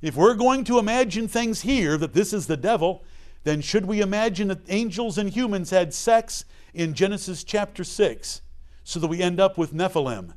[0.00, 3.04] if we're going to imagine things here that this is the devil,
[3.44, 8.42] then should we imagine that angels and humans had sex in Genesis chapter 6
[8.84, 10.34] so that we end up with Nephilim?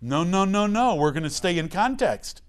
[0.00, 0.94] No, no, no, no.
[0.94, 2.42] We're going to stay in context.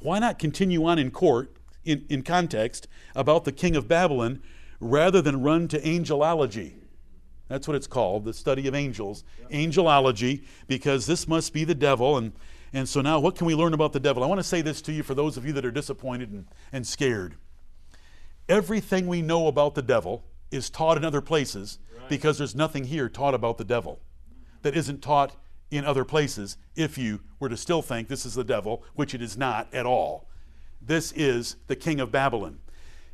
[0.00, 4.42] Why not continue on in court, in, in context, about the king of Babylon
[4.80, 6.74] rather than run to angelology?
[7.48, 9.24] That's what it's called, the study of angels.
[9.50, 12.32] Angelology, because this must be the devil, and
[12.72, 14.24] and so now, what can we learn about the devil?
[14.24, 16.46] I want to say this to you for those of you that are disappointed and,
[16.72, 17.36] and scared.
[18.48, 23.08] everything we know about the devil is taught in other places because there's nothing here
[23.08, 24.00] taught about the devil
[24.62, 25.36] that isn't taught
[25.70, 29.22] in other places if you were to still think this is the devil, which it
[29.22, 30.28] is not at all.
[30.80, 32.58] This is the king of Babylon.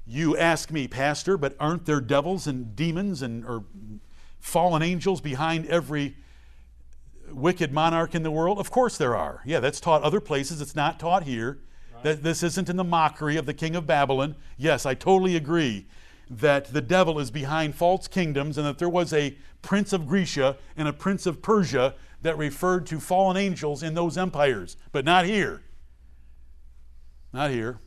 [0.06, 3.64] You ask me, Pastor, but aren't there devils and demons and or
[4.40, 6.16] fallen angels behind every
[7.32, 8.58] wicked monarch in the world?
[8.58, 9.42] Of course there are.
[9.44, 10.60] Yeah, that's taught other places.
[10.60, 11.58] It's not taught here.
[12.02, 14.36] That this isn't in the mockery of the king of Babylon.
[14.56, 15.88] Yes, I totally agree
[16.30, 20.56] that the devil is behind false kingdoms and that there was a prince of Grecia
[20.76, 25.24] and a prince of Persia that referred to fallen angels in those empires, but not
[25.24, 25.62] here.
[27.32, 27.80] Not here.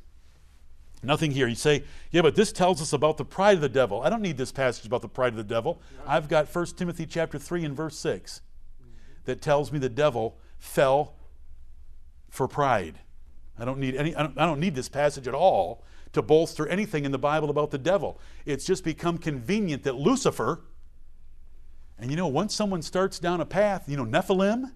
[1.03, 1.47] Nothing here.
[1.47, 4.01] You say, yeah, but this tells us about the pride of the devil.
[4.01, 5.81] I don't need this passage about the pride of the devil.
[6.05, 8.41] I've got 1 Timothy chapter 3 and verse 6
[9.25, 11.15] that tells me the devil fell
[12.29, 12.99] for pride.
[13.57, 16.67] I don't need any I don't, I don't need this passage at all to bolster
[16.67, 18.19] anything in the Bible about the devil.
[18.45, 20.61] It's just become convenient that Lucifer
[22.01, 24.71] and you know, once someone starts down a path, you know, Nephilim,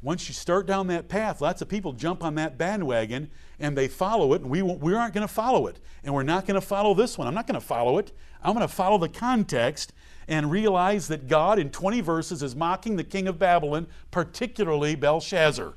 [0.00, 3.88] once you start down that path, lots of people jump on that bandwagon and they
[3.88, 5.80] follow it, and we, we aren't going to follow it.
[6.04, 7.26] And we're not going to follow this one.
[7.26, 8.12] I'm not going to follow it.
[8.40, 9.92] I'm going to follow the context
[10.28, 15.74] and realize that God, in 20 verses, is mocking the king of Babylon, particularly Belshazzar.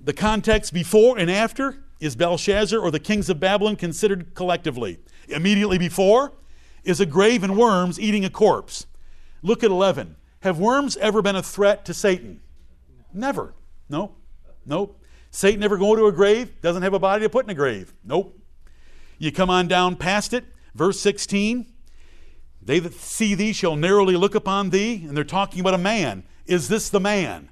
[0.00, 4.98] The context before and after is Belshazzar or the kings of Babylon considered collectively.
[5.28, 6.32] Immediately before
[6.84, 8.86] is a grave and worms eating a corpse.
[9.42, 10.16] Look at 11.
[10.40, 12.40] Have worms ever been a threat to Satan?
[13.12, 13.54] Never.
[13.88, 14.12] No.
[14.66, 15.00] Nope.
[15.30, 16.60] Satan ever go to a grave?
[16.60, 17.92] Doesn't have a body to put in a grave.
[18.04, 18.38] Nope.
[19.18, 20.44] You come on down past it,
[20.74, 21.66] verse 16.
[22.68, 26.22] They that see thee shall narrowly look upon thee, and they're talking about a man.
[26.44, 27.48] Is this the man?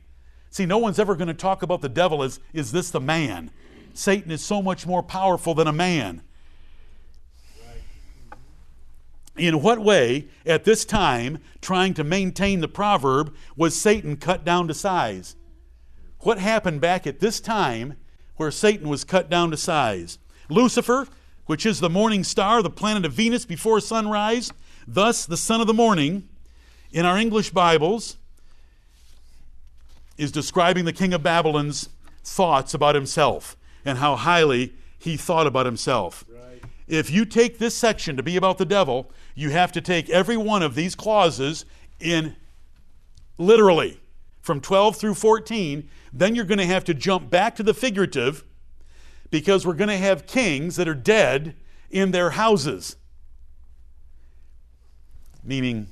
[0.50, 3.50] See, no one's ever going to talk about the devil as, is this the man?
[3.94, 6.20] Satan is so much more powerful than a man.
[9.38, 14.68] In what way, at this time, trying to maintain the proverb, was Satan cut down
[14.68, 15.35] to size?
[16.20, 17.94] What happened back at this time
[18.37, 20.18] where Satan was cut down to size?
[20.50, 21.09] Lucifer,
[21.46, 24.52] which is the morning star, the planet of Venus before sunrise,
[24.87, 26.29] thus the son of the morning,
[26.92, 28.16] in our English Bibles,
[30.16, 31.88] is describing the king of Babylon's
[32.25, 36.25] thoughts about himself and how highly he thought about himself.
[36.29, 36.62] Right.
[36.88, 40.37] If you take this section to be about the devil, you have to take every
[40.37, 41.64] one of these clauses
[42.01, 42.37] in
[43.38, 44.01] literally
[44.40, 45.88] from 12 through 14.
[46.12, 48.44] Then you're going to have to jump back to the figurative
[49.31, 51.55] because we're going to have kings that are dead
[51.90, 52.96] in their houses,
[55.46, 55.88] meaning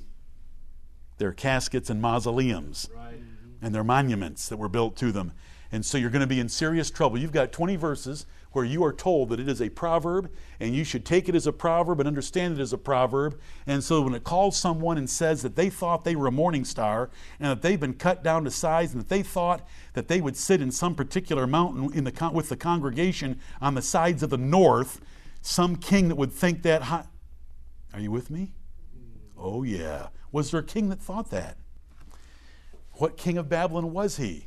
[1.18, 3.20] their caskets and mausoleums right.
[3.62, 5.32] and their monuments that were built to them.
[5.72, 7.18] And so you're going to be in serious trouble.
[7.18, 10.84] You've got 20 verses where you are told that it is a proverb and you
[10.84, 13.38] should take it as a proverb and understand it as a proverb.
[13.66, 16.64] And so when it calls someone and says that they thought they were a morning
[16.64, 20.20] star and that they've been cut down to size and that they thought that they
[20.20, 24.30] would sit in some particular mountain in the, with the congregation on the sides of
[24.30, 25.00] the north,
[25.42, 26.82] some king that would think that.
[27.92, 28.52] Are you with me?
[29.38, 30.08] Oh, yeah.
[30.32, 31.56] Was there a king that thought that?
[32.94, 34.46] What king of Babylon was he?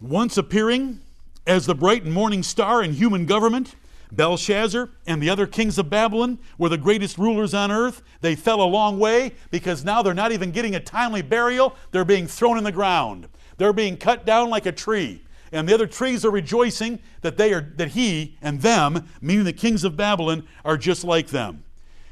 [0.00, 1.00] Once appearing
[1.46, 3.74] as the bright and morning star in human government,
[4.12, 8.02] Belshazzar and the other kings of Babylon were the greatest rulers on earth.
[8.20, 11.76] They fell a long way because now they're not even getting a timely burial.
[11.92, 13.28] They're being thrown in the ground.
[13.58, 15.22] They're being cut down like a tree.
[15.52, 19.52] And the other trees are rejoicing that they are that he and them, meaning the
[19.52, 21.64] kings of Babylon, are just like them.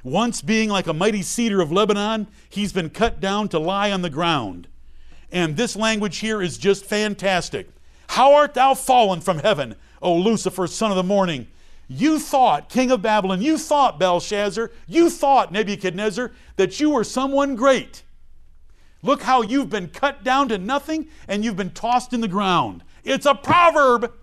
[0.09, 4.01] Once being like a mighty cedar of Lebanon, he's been cut down to lie on
[4.01, 4.67] the ground.
[5.31, 7.69] And this language here is just fantastic.
[8.09, 11.47] How art thou fallen from heaven, O Lucifer, son of the morning?
[11.89, 17.55] You thought, king of Babylon, you thought, Belshazzar, you thought, Nebuchadnezzar, that you were someone
[17.55, 18.03] great.
[19.03, 22.83] Look how you've been cut down to nothing and you've been tossed in the ground.
[23.05, 24.15] It's a proverb.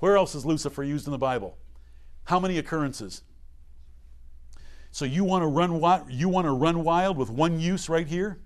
[0.00, 1.56] Where else is Lucifer used in the Bible?
[2.24, 3.22] How many occurrences?
[4.96, 8.38] So you want to run you want to run wild with one use right here?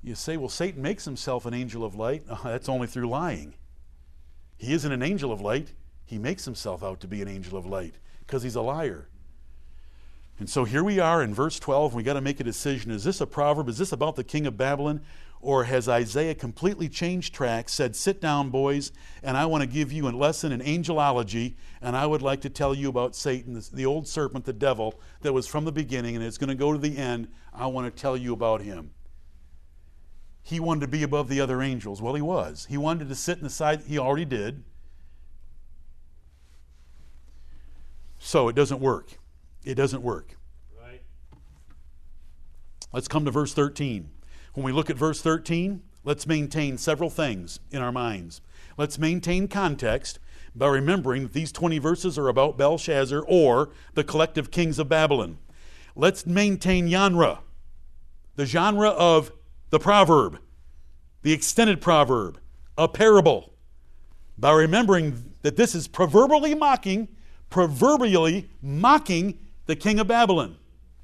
[0.00, 2.22] You say, well, Satan makes himself an angel of light.
[2.30, 3.54] Oh, that's only through lying.
[4.58, 5.72] He isn't an angel of light.
[6.04, 9.08] He makes himself out to be an angel of light because he's a liar.
[10.38, 11.94] And so here we are in verse 12.
[11.94, 12.90] We got to make a decision.
[12.90, 13.68] Is this a proverb?
[13.68, 15.02] Is this about the king of Babylon?
[15.40, 18.92] Or has Isaiah completely changed track, said, Sit down, boys,
[19.24, 22.48] and I want to give you a lesson in angelology, and I would like to
[22.48, 26.24] tell you about Satan, the old serpent, the devil, that was from the beginning and
[26.24, 27.28] is going to go to the end.
[27.52, 28.92] I want to tell you about him.
[30.44, 32.00] he wanted to be above the other angels.
[32.00, 32.66] Well, he was.
[32.68, 34.64] He wanted to sit in the side, he already did.
[38.18, 39.18] So it doesn't work.
[39.64, 40.36] It doesn't work.
[40.80, 41.02] Right.
[42.92, 44.10] Let's come to verse 13.
[44.54, 48.40] When we look at verse 13, let's maintain several things in our minds.
[48.76, 50.18] Let's maintain context
[50.54, 55.38] by remembering that these 20 verses are about Belshazzar or the collective kings of Babylon.
[55.94, 57.40] Let's maintain genre,
[58.36, 59.32] the genre of
[59.70, 60.38] the proverb,
[61.22, 62.38] the extended proverb,
[62.76, 63.54] a parable,
[64.36, 67.08] by remembering that this is proverbially mocking,
[67.48, 70.56] proverbially mocking the king of Babylon.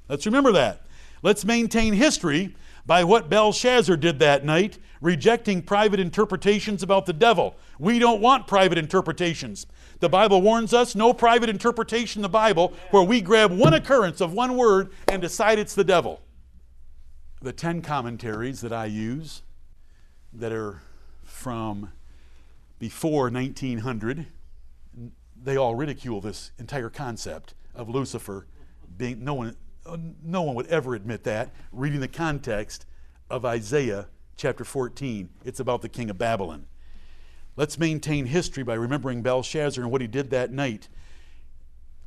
[0.07, 0.81] Let's remember that.
[1.21, 2.55] Let's maintain history
[2.85, 7.55] by what Belshazzar did that night, rejecting private interpretations about the devil.
[7.77, 9.67] We don't want private interpretations.
[9.99, 14.21] The Bible warns us no private interpretation in the Bible where we grab one occurrence
[14.21, 16.21] of one word and decide it's the devil.
[17.41, 19.43] The 10 commentaries that I use
[20.33, 20.81] that are
[21.23, 21.91] from
[22.79, 24.25] before 1900,
[25.41, 28.45] they all ridicule this entire concept of Lucifer
[28.97, 29.55] being no one
[29.85, 32.85] uh, no one would ever admit that reading the context
[33.29, 36.67] of Isaiah chapter 14 it's about the king of Babylon.
[37.55, 40.89] Let's maintain history by remembering Belshazzar and what he did that night.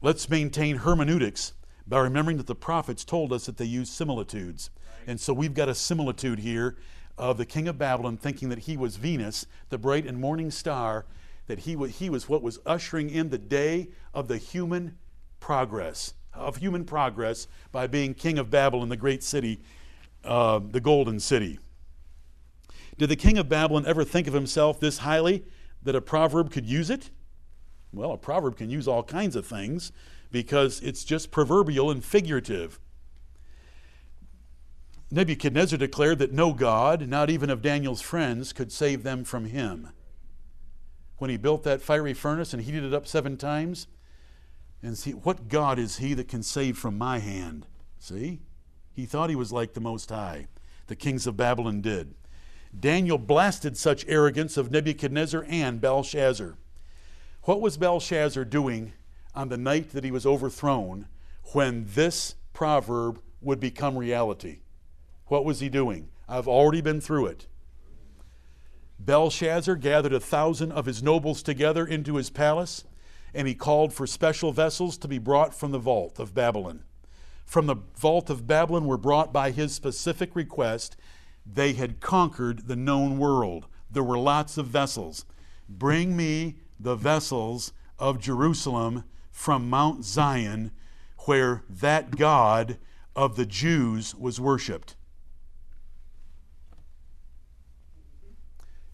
[0.02, 1.54] Let's maintain hermeneutics
[1.86, 4.70] by remembering that the prophets told us that they used similitudes.
[5.06, 6.76] And so we've got a similitude here
[7.16, 11.06] of the king of Babylon thinking that he was Venus the bright and morning star
[11.46, 14.98] that he was, he was what was ushering in the day of the human
[15.43, 19.61] progress of human progress by being king of Babylon, the great city,
[20.24, 21.59] uh, the golden city.
[22.97, 25.45] Did the king of Babylon ever think of himself this highly
[25.82, 27.11] that a proverb could use it?
[27.93, 29.93] Well, a proverb can use all kinds of things
[30.30, 32.78] because it's just proverbial and figurative.
[35.11, 39.88] Nebuchadnezzar declared that no God, not even of Daniel's friends, could save them from him.
[41.18, 43.88] When he built that fiery furnace and heated it up seven times,
[44.82, 47.66] and see, what God is he that can save from my hand?
[47.98, 48.40] See?
[48.92, 50.48] He thought he was like the Most High.
[50.88, 52.14] The kings of Babylon did.
[52.78, 56.56] Daniel blasted such arrogance of Nebuchadnezzar and Belshazzar.
[57.42, 58.92] What was Belshazzar doing
[59.34, 61.06] on the night that he was overthrown
[61.52, 64.60] when this proverb would become reality?
[65.26, 66.08] What was he doing?
[66.28, 67.46] I've already been through it.
[68.98, 72.84] Belshazzar gathered a thousand of his nobles together into his palace
[73.34, 76.84] and he called for special vessels to be brought from the vault of Babylon.
[77.44, 80.96] From the vault of Babylon were brought by his specific request.
[81.44, 83.66] They had conquered the known world.
[83.90, 85.24] There were lots of vessels.
[85.68, 90.72] Bring me the vessels of Jerusalem from Mount Zion,
[91.26, 92.78] where that God
[93.14, 94.96] of the Jews was worshiped.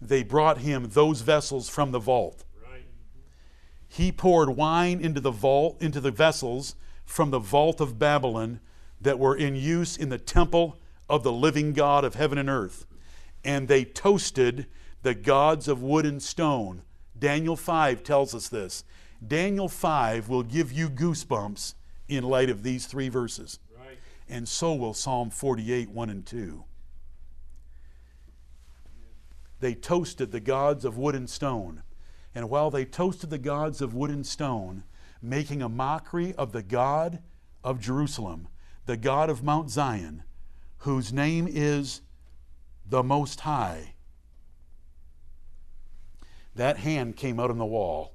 [0.01, 2.45] They brought him those vessels from the vault.
[3.89, 8.61] He poured wine into the vault, into the vessels from the vault of Babylon
[9.01, 10.77] that were in use in the temple
[11.09, 12.85] of the living God of heaven and earth.
[13.45, 14.67] And they toasted
[15.03, 16.83] the gods of wood and stone.
[17.19, 18.85] Daniel 5 tells us this.
[19.27, 21.75] Daniel 5 will give you goosebumps
[22.09, 23.59] in light of these three verses.
[23.77, 23.99] Right.
[24.29, 26.65] And so will Psalm 48, 1 and 2.
[29.61, 31.83] They toasted the gods of wood and stone.
[32.39, 34.85] And while they toasted the gods of wood and stone,
[35.21, 37.19] making a mockery of the God
[37.65, 38.47] of Jerusalem,
[38.87, 40.23] the God of Mount Zion,
[40.83, 42.01] whose name is
[42.89, 43.95] the Most High,
[46.55, 48.15] that hand came out on the wall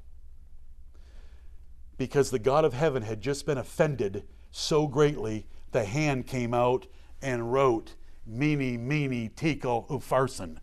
[1.97, 6.87] because the God of heaven had just been offended so greatly, the hand came out
[7.21, 7.95] and wrote,
[8.25, 10.59] Mene, mene, tekel, upharsin.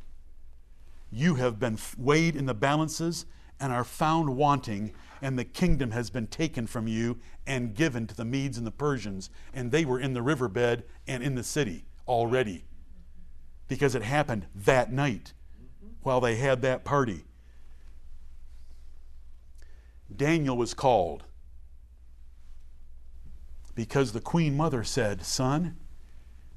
[1.10, 3.26] You have been weighed in the balances
[3.60, 8.16] and are found wanting, and the kingdom has been taken from you and given to
[8.16, 9.30] the Medes and the Persians.
[9.52, 12.64] And they were in the riverbed and in the city already
[13.68, 15.32] because it happened that night
[16.02, 17.24] while they had that party.
[20.14, 21.24] Daniel was called
[23.74, 25.76] because the queen mother said, Son,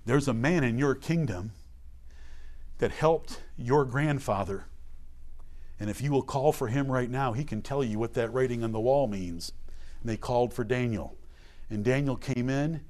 [0.06, 1.52] there's a man in your kingdom
[2.80, 4.66] that helped your grandfather
[5.80, 8.34] and if you will call for him right now, he can tell you what that
[8.34, 9.52] writing on the wall means.
[10.02, 11.18] And they called for Daniel.
[11.70, 12.82] And Daniel came in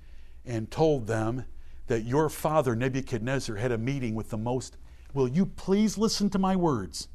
[0.46, 1.46] and told them
[1.88, 4.78] that your father, Nebuchadnezzar, had a meeting with the Most.
[5.14, 7.08] Will you please listen to my words?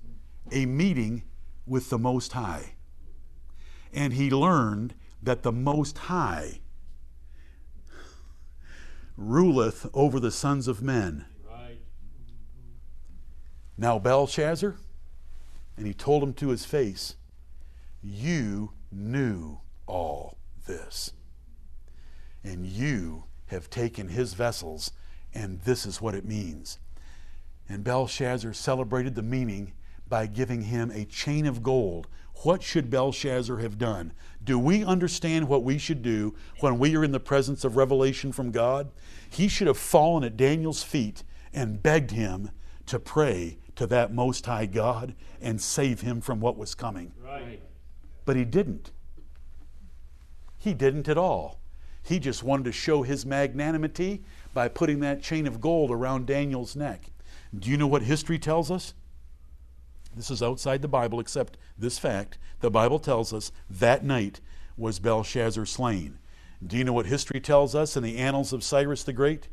[0.52, 1.24] A meeting
[1.66, 2.74] with the Most High.
[3.92, 6.60] And he learned that the Most High
[9.16, 11.26] ruleth over the sons of men
[13.80, 14.74] Now, Belshazzar,
[15.78, 17.14] and he told him to his face,
[18.02, 21.12] You knew all this.
[22.42, 24.90] And you have taken his vessels,
[25.32, 26.80] and this is what it means.
[27.68, 29.72] And Belshazzar celebrated the meaning
[30.08, 32.08] by giving him a chain of gold.
[32.42, 34.12] What should Belshazzar have done?
[34.42, 38.32] Do we understand what we should do when we are in the presence of revelation
[38.32, 38.90] from God?
[39.30, 41.22] He should have fallen at Daniel's feet
[41.52, 42.50] and begged him
[42.86, 47.12] to pray to that Most High God and save him from what was coming.
[47.24, 47.62] Right.
[48.24, 48.90] But he didn't.
[50.58, 51.60] He didn't at all.
[52.02, 56.74] He just wanted to show his magnanimity by putting that chain of gold around Daniel's
[56.74, 57.12] neck.
[57.56, 58.94] Do you know what history tells us?
[60.16, 62.36] This is outside the Bible, except this fact.
[62.58, 64.40] The Bible tells us that night
[64.76, 66.18] was Belshazzar slain.
[66.66, 69.46] Do you know what history tells us in the annals of Cyrus the Great?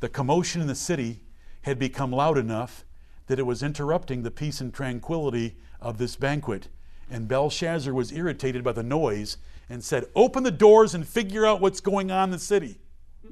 [0.00, 1.22] The commotion in the city
[1.62, 2.84] had become loud enough
[3.26, 6.68] that it was interrupting the peace and tranquility of this banquet.
[7.10, 9.38] And Belshazzar was irritated by the noise
[9.68, 12.78] and said, Open the doors and figure out what's going on in the city.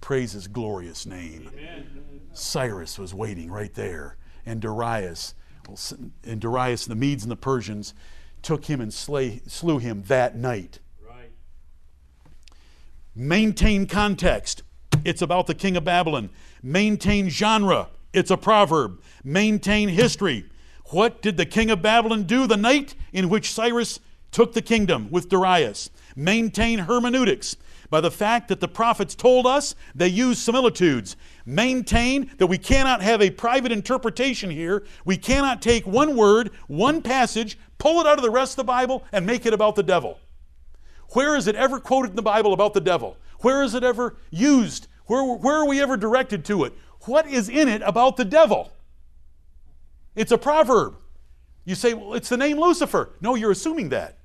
[0.00, 1.50] Praise his glorious name.
[1.52, 2.20] Amen.
[2.32, 4.16] Cyrus was waiting right there,
[4.46, 5.34] and Darius,
[6.24, 7.94] and Darius, the Medes and the Persians,
[8.42, 10.78] took him and slay, slew him that night.
[13.20, 14.62] Maintain context.
[15.04, 16.30] It's about the king of Babylon.
[16.62, 17.88] Maintain genre.
[18.12, 19.02] It's a proverb.
[19.24, 20.44] Maintain history.
[20.90, 23.98] What did the king of Babylon do the night in which Cyrus
[24.30, 25.90] took the kingdom with Darius?
[26.14, 27.56] Maintain hermeneutics
[27.90, 31.16] by the fact that the prophets told us they use similitudes.
[31.44, 34.84] Maintain that we cannot have a private interpretation here.
[35.04, 38.64] We cannot take one word, one passage, pull it out of the rest of the
[38.64, 40.20] Bible, and make it about the devil.
[41.10, 43.16] Where is it ever quoted in the Bible about the devil?
[43.40, 44.88] Where is it ever used?
[45.06, 46.74] Where, where are we ever directed to it?
[47.02, 48.72] What is in it about the devil?
[50.14, 50.96] It's a proverb.
[51.64, 53.10] You say, well, it's the name Lucifer.
[53.20, 54.18] No, you're assuming that.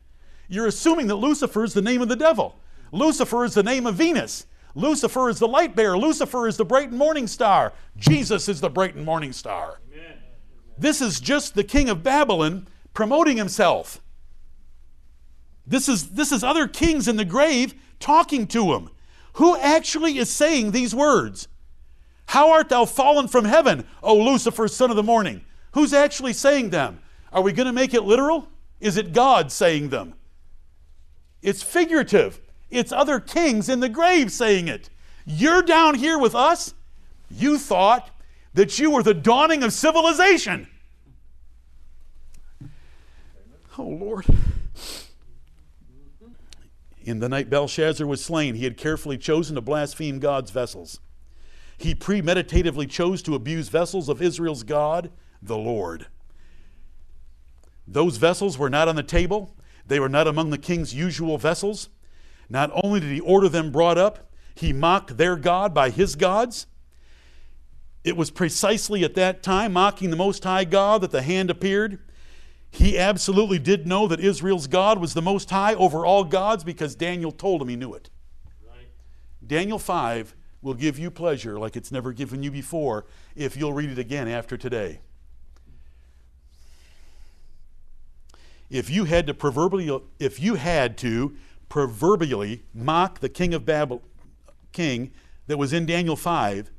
[0.50, 2.60] You're assuming that Lucifer is the name of the devil.
[2.92, 4.46] Lucifer is the name of Venus.
[4.76, 5.98] Lucifer is the light bearer.
[5.98, 7.74] Lucifer is the bright and morning star.
[7.98, 9.80] Jesus is the bright and morning star.
[9.92, 10.18] Amen.
[10.78, 14.02] This is just the king of Babylon promoting himself.
[15.66, 18.90] This is, this is other kings in the grave talking to him.
[19.34, 21.48] Who actually is saying these words?
[22.28, 25.42] How art thou fallen from heaven, O Lucifer, son of the morning?
[25.74, 27.00] Who's actually saying them?
[27.32, 28.48] Are we going to make it literal?
[28.80, 30.14] Is it God saying them?
[31.42, 32.40] It's figurative.
[32.70, 34.90] It's other kings in the grave saying it.
[35.26, 36.74] You're down here with us.
[37.30, 38.10] You thought
[38.54, 40.68] that you were the dawning of civilization.
[43.78, 44.26] Oh, Lord.
[47.04, 51.00] In the night Belshazzar was slain, he had carefully chosen to blaspheme God's vessels.
[51.78, 56.08] He premeditatively chose to abuse vessels of Israel's God, the Lord.
[57.86, 61.90] Those vessels were not on the table, they were not among the king's usual vessels.
[62.50, 66.68] Not only did he order them brought up, he mocked their God by his gods.
[68.04, 72.00] It was precisely at that time, mocking the Most High God, that the hand appeared.
[72.74, 76.96] He absolutely did know that Israel's God was the Most High over all gods because
[76.96, 78.10] Daniel told him he knew it.
[78.68, 78.88] Right.
[79.46, 83.06] Daniel 5 will give you pleasure like it's never given you before
[83.36, 85.02] if you'll read it again after today.
[88.72, 91.36] If you had to proverbially, if you had to
[91.70, 94.02] proverbially mock the king of Babylon,
[94.72, 95.12] king
[95.46, 96.72] that was in Daniel 5,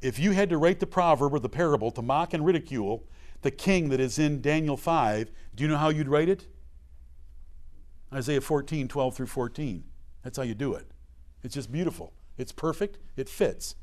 [0.00, 3.04] if you had to write the proverb or the parable to mock and ridicule
[3.42, 6.46] the king that is in Daniel 5, do you know how you'd write it?
[8.12, 9.84] Isaiah 14, 12 through 14.
[10.22, 10.90] That's how you do it.
[11.42, 12.12] It's just beautiful.
[12.38, 12.98] It's perfect.
[13.16, 13.74] It fits.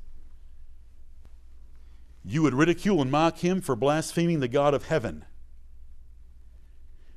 [2.24, 5.26] You would ridicule and mock him for blaspheming the God of heaven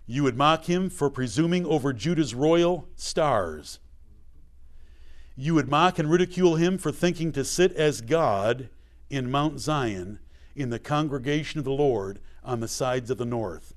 [0.06, 3.78] you would mock him for presuming over Judah's royal stars.
[5.36, 8.68] You would mock and ridicule him for thinking to sit as God
[9.08, 10.18] in Mount Zion
[10.54, 13.74] in the congregation of the Lord on the sides of the north.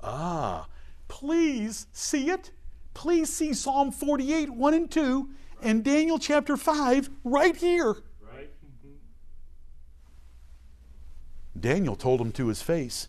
[0.00, 0.68] Ah,
[1.08, 2.50] please see it.
[2.94, 5.28] Please see Psalm 48, 1 and 2,
[5.62, 7.96] and Daniel chapter 5 right here.
[8.32, 8.50] Right.
[11.58, 13.08] Daniel told him to his face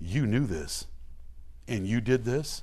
[0.00, 0.86] you knew this,
[1.66, 2.62] and you did this.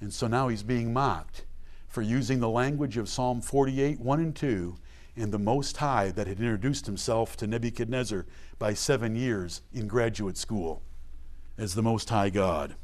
[0.00, 1.44] And so now he's being mocked
[1.88, 4.76] for using the language of Psalm 48, 1 and 2,
[5.16, 8.26] and the Most High that had introduced himself to Nebuchadnezzar
[8.58, 10.82] by seven years in graduate school
[11.56, 12.76] as the Most High God.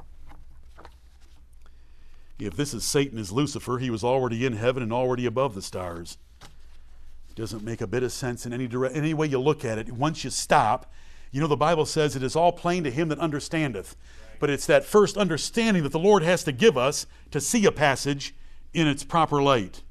[2.39, 5.63] If this is Satan as Lucifer, he was already in heaven and already above the
[5.63, 6.19] stars.
[6.41, 9.79] It doesn't make a bit of sense in any, dire- any way you look at
[9.79, 9.93] it.
[9.93, 10.93] Once you stop,
[11.31, 13.97] you know, the Bible says it is all plain to him that understandeth.
[14.39, 17.73] But it's that first understanding that the Lord has to give us to see a
[17.73, 18.35] passage
[18.75, 19.83] in its proper light.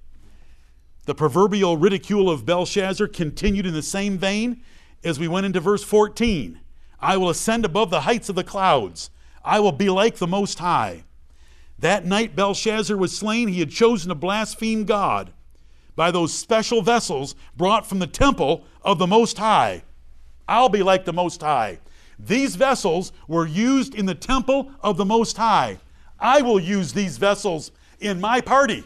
[1.06, 4.62] The proverbial ridicule of Belshazzar continued in the same vein
[5.04, 6.60] as we went into verse 14.
[7.00, 9.10] I will ascend above the heights of the clouds.
[9.44, 11.04] I will be like the Most High.
[11.80, 15.34] That night Belshazzar was slain, he had chosen to blaspheme God
[15.96, 19.84] by those special vessels brought from the temple of the Most High.
[20.48, 21.80] I'll be like the Most High.
[22.20, 25.80] These vessels were used in the temple of the Most High.
[26.20, 28.84] I will use these vessels in my party.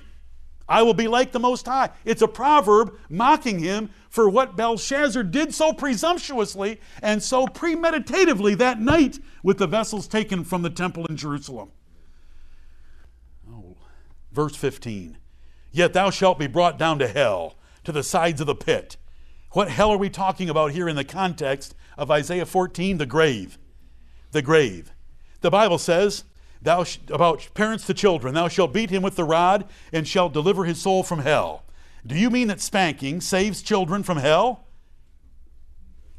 [0.68, 1.92] I will be like the Most High.
[2.06, 8.80] It's a proverb mocking him for what Belshazzar did so presumptuously and so premeditatively that
[8.80, 11.72] night with the vessels taken from the temple in Jerusalem.
[13.52, 13.78] Oh,
[14.32, 15.18] verse 15.
[15.72, 18.98] Yet thou shalt be brought down to hell, to the sides of the pit.
[19.52, 22.98] What hell are we talking about here in the context of Isaiah 14?
[22.98, 23.60] The grave.
[24.32, 24.92] The grave.
[25.42, 26.24] The Bible says,
[26.66, 30.34] thou sh- about parents to children, thou shalt beat him with the rod and shalt
[30.34, 31.64] deliver his soul from hell.
[32.06, 34.66] Do you mean that spanking saves children from hell?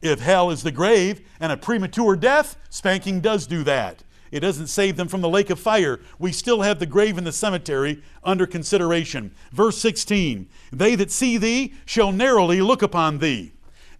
[0.02, 4.02] If hell is the grave and a premature death, spanking does do that.
[4.30, 6.00] It doesn't save them from the lake of fire.
[6.18, 9.32] We still have the grave in the cemetery under consideration.
[9.52, 13.52] Verse 16 They that see thee shall narrowly look upon thee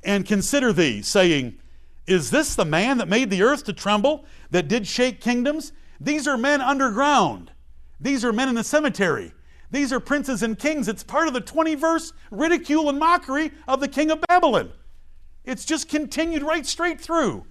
[0.02, 1.58] and consider thee, saying,
[2.06, 5.72] Is this the man that made the earth to tremble, that did shake kingdoms?
[6.00, 7.52] These are men underground.
[8.00, 9.32] These are men in the cemetery.
[9.70, 10.88] These are princes and kings.
[10.88, 14.72] It's part of the 20 verse ridicule and mockery of the king of Babylon.
[15.44, 17.46] It's just continued right straight through.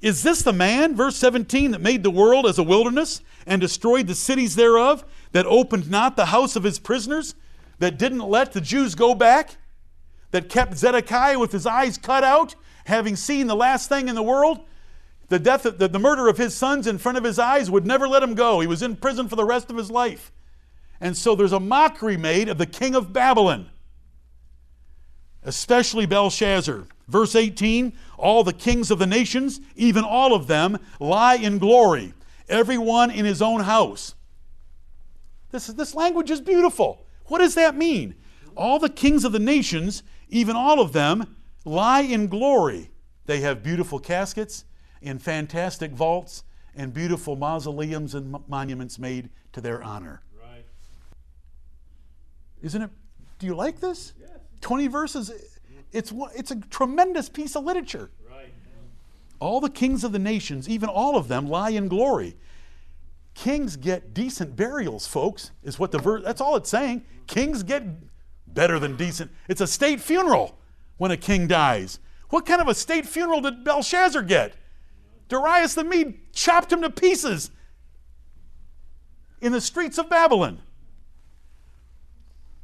[0.00, 4.08] Is this the man, verse 17, that made the world as a wilderness and destroyed
[4.08, 7.36] the cities thereof, that opened not the house of his prisoners,
[7.78, 9.58] that didn't let the Jews go back,
[10.32, 12.56] that kept Zedekiah with his eyes cut out,
[12.86, 14.66] having seen the last thing in the world?
[15.32, 18.06] The death, the, the murder of his sons in front of his eyes would never
[18.06, 18.60] let him go.
[18.60, 20.30] He was in prison for the rest of his life.
[21.00, 23.70] And so there's a mockery made of the king of Babylon,
[25.42, 26.86] especially Belshazzar.
[27.08, 32.12] Verse 18 All the kings of the nations, even all of them, lie in glory,
[32.46, 34.14] everyone in his own house.
[35.50, 37.06] This, this language is beautiful.
[37.28, 38.16] What does that mean?
[38.54, 42.90] All the kings of the nations, even all of them, lie in glory.
[43.24, 44.66] They have beautiful caskets
[45.02, 46.44] in fantastic vaults
[46.74, 50.22] and beautiful mausoleums and monuments made to their honor.
[50.40, 50.64] Right.
[52.62, 52.90] Isn't it?
[53.38, 54.14] Do you like this?
[54.60, 55.30] 20 verses.
[55.92, 58.10] It's, it's a tremendous piece of literature.
[58.30, 58.52] Right.
[59.40, 62.36] All the kings of the nations, even all of them, lie in glory.
[63.34, 67.04] Kings get decent burials, folks, is what the verse, that's all it's saying.
[67.26, 67.82] Kings get
[68.46, 69.30] better than decent.
[69.48, 70.58] It's a state funeral
[70.98, 71.98] when a king dies.
[72.30, 74.54] What kind of a state funeral did Belshazzar get?
[75.32, 77.50] Darius the Mede chopped him to pieces
[79.40, 80.60] in the streets of Babylon.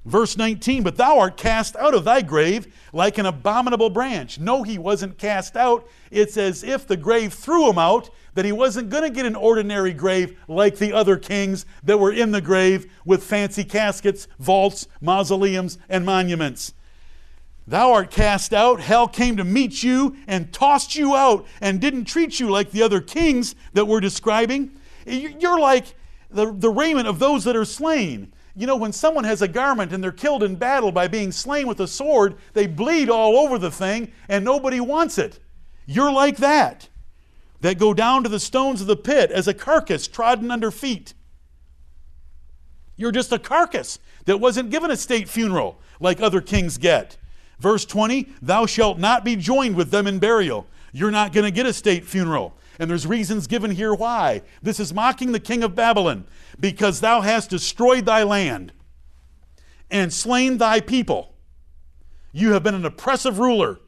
[0.05, 4.39] Verse 19, but thou art cast out of thy grave like an abominable branch.
[4.39, 5.89] No, he wasn't cast out.
[6.11, 9.35] It's as if the grave threw him out, that he wasn't going to get an
[9.35, 14.87] ordinary grave like the other kings that were in the grave with fancy caskets, vaults,
[15.01, 16.75] mausoleums, and monuments.
[17.69, 18.81] Thou art cast out.
[18.81, 22.83] Hell came to meet you and tossed you out and didn't treat you like the
[22.83, 24.73] other kings that we're describing.
[25.05, 25.95] You're like
[26.31, 28.33] the, the raiment of those that are slain.
[28.57, 31.69] You know, when someone has a garment and they're killed in battle by being slain
[31.69, 35.39] with a sword, they bleed all over the thing and nobody wants it.
[35.85, 36.89] You're like that,
[37.61, 41.13] that go down to the stones of the pit as a carcass trodden under feet.
[42.97, 47.19] You're just a carcass that wasn't given a state funeral like other kings get.
[47.59, 50.67] Verse 20, thou shalt not be joined with them in burial.
[50.93, 52.55] You're not going to get a state funeral.
[52.79, 54.43] And there's reasons given here why.
[54.63, 56.27] This is mocking the king of Babylon,
[56.61, 58.73] because thou hast destroyed thy land
[59.91, 61.35] and slain thy people.
[62.33, 63.81] You have been an oppressive ruler.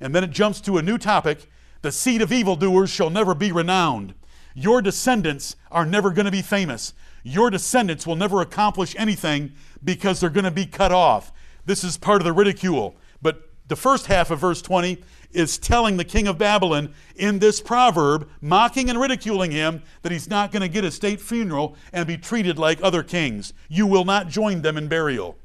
[0.00, 1.48] And then it jumps to a new topic
[1.82, 4.14] the seed of evildoers shall never be renowned.
[4.54, 6.92] Your descendants are never going to be famous.
[7.22, 9.52] Your descendants will never accomplish anything
[9.84, 11.32] because they're going to be cut off.
[11.68, 12.96] This is part of the ridicule.
[13.20, 17.60] But the first half of verse 20 is telling the king of Babylon in this
[17.60, 22.06] proverb, mocking and ridiculing him, that he's not going to get a state funeral and
[22.06, 23.52] be treated like other kings.
[23.68, 25.36] You will not join them in burial.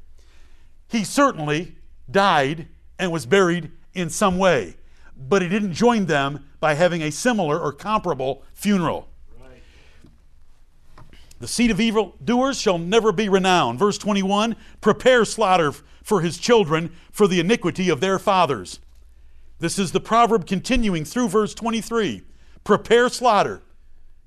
[0.88, 1.76] He certainly
[2.10, 2.68] died
[2.98, 4.76] and was buried in some way,
[5.14, 9.10] but he didn't join them by having a similar or comparable funeral.
[11.40, 13.78] The seed of evildoers shall never be renowned.
[13.78, 15.74] Verse 21 Prepare slaughter
[16.04, 18.78] for his children for the iniquity of their fathers.
[19.58, 22.22] This is the proverb continuing through verse 23.
[22.62, 23.62] Prepare slaughter,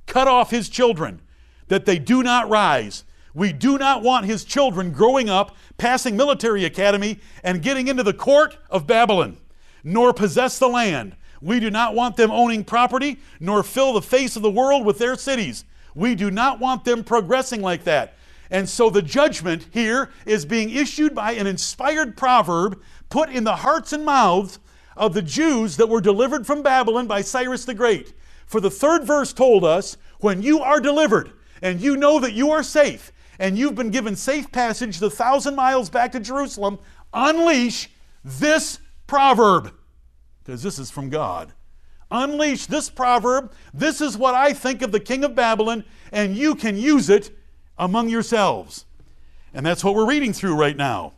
[0.08, 1.22] cut off his children,
[1.68, 3.04] that they do not rise.
[3.34, 8.14] We do not want his children growing up, passing military academy, and getting into the
[8.14, 9.38] court of Babylon,
[9.84, 11.16] nor possess the land.
[11.40, 14.98] We do not want them owning property, nor fill the face of the world with
[14.98, 15.66] their cities.
[15.94, 18.17] We do not want them progressing like that.
[18.50, 23.58] And so the judgment here is being issued by an inspired proverb put in the
[23.58, 24.60] hearts and mouths
[24.96, 28.14] of the Jews that were delivered from Babylon by Cyrus the Great.
[28.46, 31.32] For the third verse told us when you are delivered
[31.62, 35.56] and you know that you are safe and you've been given safe passage the thousand
[35.56, 36.80] miles back to Jerusalem,
[37.14, 37.90] unleash
[38.24, 39.74] this proverb
[40.44, 41.54] because this is from God.
[42.10, 43.52] Unleash this proverb.
[43.74, 45.84] This is what I think of the king of Babylon,
[46.14, 47.37] and you can use it
[47.78, 48.86] among yourselves.
[49.54, 51.14] And that's what we're reading through right now.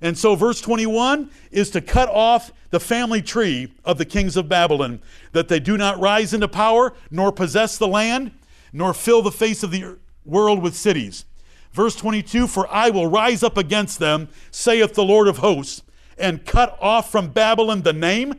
[0.00, 4.48] And so, verse 21 is to cut off the family tree of the kings of
[4.48, 5.00] Babylon,
[5.32, 8.32] that they do not rise into power, nor possess the land,
[8.72, 11.24] nor fill the face of the world with cities.
[11.72, 15.82] Verse 22 For I will rise up against them, saith the Lord of hosts,
[16.18, 18.34] and cut off from Babylon the name.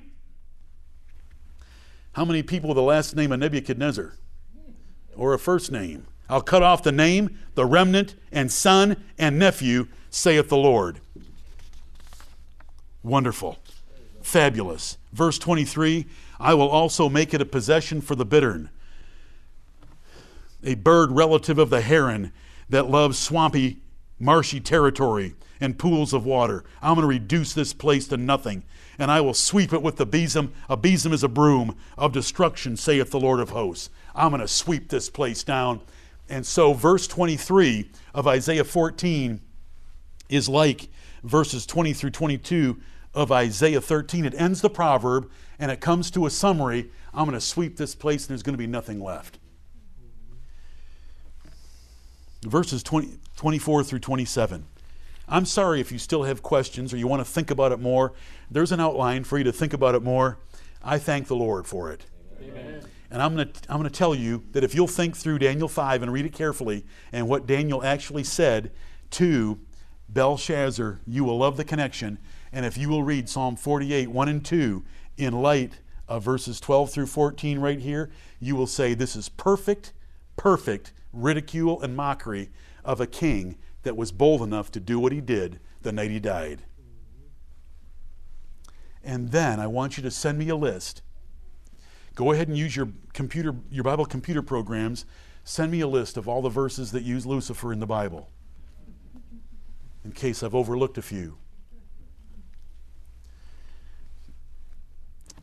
[2.14, 4.14] How many people with the last name of Nebuchadnezzar?
[5.16, 6.08] Or a first name?
[6.30, 11.00] I'll cut off the name, the remnant, and son and nephew, saith the Lord.
[13.04, 13.60] Wonderful.
[14.22, 14.98] Fabulous.
[15.12, 16.06] Verse 23
[16.40, 18.70] I will also make it a possession for the bittern,
[20.64, 22.34] a bird relative of the heron
[22.70, 23.82] that loves swampy,
[24.20, 26.64] marshy territory and pools of water.
[26.82, 28.64] I'm going to reduce this place to nothing,
[29.00, 30.52] and I will sweep it with the besom.
[30.70, 33.90] A besom is a broom of destruction, saith the Lord of hosts.
[34.14, 35.82] I'm going to sweep this place down.
[36.30, 39.42] And so, verse 23 of Isaiah 14
[40.30, 40.90] is like
[41.24, 42.80] verses 20 through 22
[43.14, 44.26] of Isaiah 13.
[44.26, 46.90] It ends the proverb and it comes to a summary.
[47.14, 49.40] I'm going to sweep this place and there's going to be nothing left.
[52.42, 54.66] Verses 20, 24 through 27.
[55.30, 58.14] I'm sorry if you still have questions or you want to think about it more.
[58.52, 60.40] There's an outline for you to think about it more.
[60.84, 62.06] I thank the Lord for it.
[62.42, 62.84] Amen.
[63.14, 66.02] And I'm going to I'm to tell you that if you'll think through Daniel 5
[66.02, 68.72] and read it carefully and what Daniel actually said
[69.12, 69.60] to
[70.10, 72.18] Belshazzar, you will love the connection.
[72.52, 74.84] And if you will read Psalm 48, 1 and 2,
[75.18, 75.74] in light
[76.08, 78.10] of verses 12 through 14 right here,
[78.40, 79.94] you will say, This is perfect,
[80.36, 82.50] perfect ridicule and mockery
[82.84, 86.20] of a king that was bold enough to do what he did the night he
[86.20, 86.64] died.
[89.04, 91.04] And then I want you to send me a list.
[92.16, 95.06] Go ahead and use your computer, your Bible computer programs.
[95.44, 98.30] Send me a list of all the verses that use Lucifer in the Bible,
[100.06, 101.38] in case I've overlooked a few.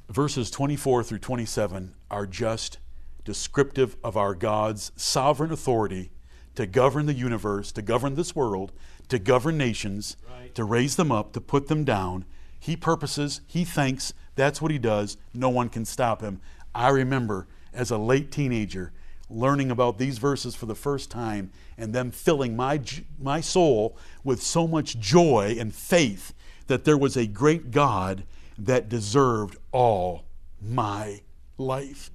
[0.09, 2.79] Verses 24 through 27 are just
[3.25, 6.11] descriptive of our God's sovereign authority
[6.55, 8.73] to govern the universe, to govern this world,
[9.09, 10.55] to govern nations, right.
[10.55, 12.25] to raise them up, to put them down.
[12.59, 15.16] He purposes, he thinks, that's what he does.
[15.33, 16.41] No one can stop him.
[16.75, 18.93] I remember as a late teenager
[19.29, 22.81] learning about these verses for the first time and them filling my,
[23.18, 26.35] my soul with so much joy and faith
[26.66, 28.25] that there was a great God
[28.59, 30.25] that deserved all
[30.61, 31.21] my
[31.57, 32.11] life.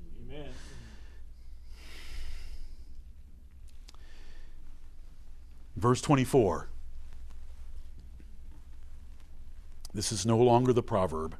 [5.75, 6.69] Verse 24.
[9.93, 11.35] This is no longer the proverb.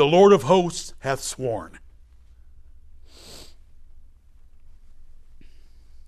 [0.00, 1.78] The Lord of hosts hath sworn.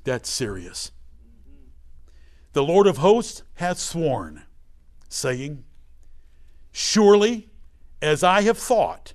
[0.05, 0.93] That's serious.
[2.55, 4.45] The Lord of hosts hath sworn,
[5.11, 5.65] saying,
[6.71, 7.51] Surely
[8.01, 9.13] as I have thought,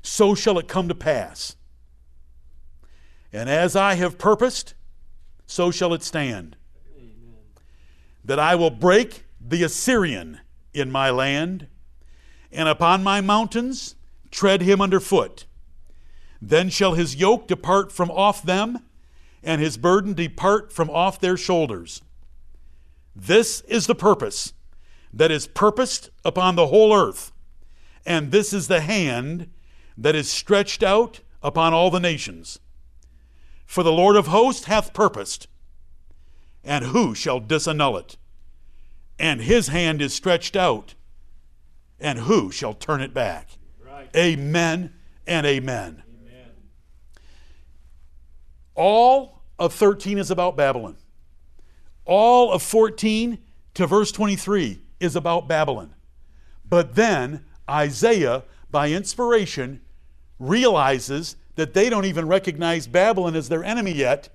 [0.00, 1.56] so shall it come to pass.
[3.32, 4.74] And as I have purposed,
[5.44, 6.56] so shall it stand.
[6.96, 7.34] Amen.
[8.24, 10.38] That I will break the Assyrian
[10.72, 11.66] in my land,
[12.54, 13.96] and upon my mountains
[14.30, 15.44] tread him under foot.
[16.40, 18.78] Then shall his yoke depart from off them,
[19.42, 22.02] and his burden depart from off their shoulders.
[23.14, 24.52] This is the purpose
[25.12, 27.32] that is purposed upon the whole earth,
[28.06, 29.50] and this is the hand
[29.96, 32.58] that is stretched out upon all the nations.
[33.66, 35.46] For the Lord of hosts hath purposed,
[36.62, 38.16] and who shall disannul it?
[39.18, 40.94] And his hand is stretched out,
[42.00, 43.48] and who shall turn it back?
[43.84, 44.08] Right.
[44.16, 44.92] Amen
[45.26, 46.02] and amen.
[46.08, 46.50] amen.
[48.74, 50.96] All of 13 is about Babylon.
[52.04, 53.38] All of 14
[53.74, 55.94] to verse 23 is about Babylon.
[56.68, 59.80] But then Isaiah, by inspiration,
[60.38, 64.28] realizes that they don't even recognize Babylon as their enemy yet.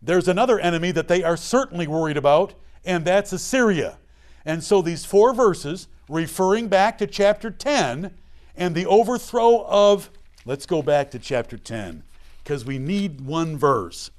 [0.00, 3.98] There's another enemy that they are certainly worried about, and that's Assyria.
[4.44, 8.12] And so these four verses, referring back to chapter 10
[8.56, 10.10] and the overthrow of,
[10.44, 12.02] let's go back to chapter 10,
[12.42, 14.10] because we need one verse.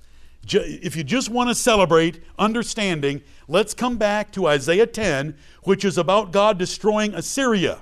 [0.47, 5.97] If you just want to celebrate understanding, let's come back to Isaiah 10, which is
[5.97, 7.79] about God destroying Assyria.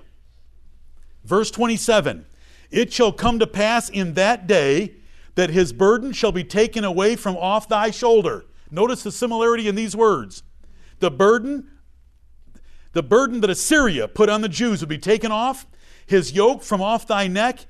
[1.26, 2.26] Verse 27
[2.72, 4.93] It shall come to pass in that day
[5.36, 8.45] that his burden shall be taken away from off thy shoulder.
[8.72, 10.43] Notice the similarity in these words.
[10.99, 11.70] The burden,
[12.94, 15.66] the burden that Assyria put on the Jews will be taken off,
[16.06, 17.66] his yoke from off thy neck,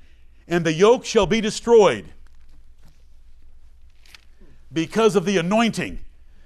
[0.46, 2.12] and the yoke shall be destroyed
[4.72, 6.00] because of the anointing.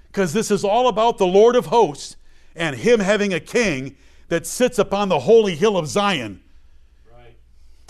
[0.07, 2.15] Because this is all about the Lord of hosts
[2.55, 3.95] and him having a king
[4.29, 6.41] that sits upon the holy hill of Zion.
[7.11, 7.35] Right.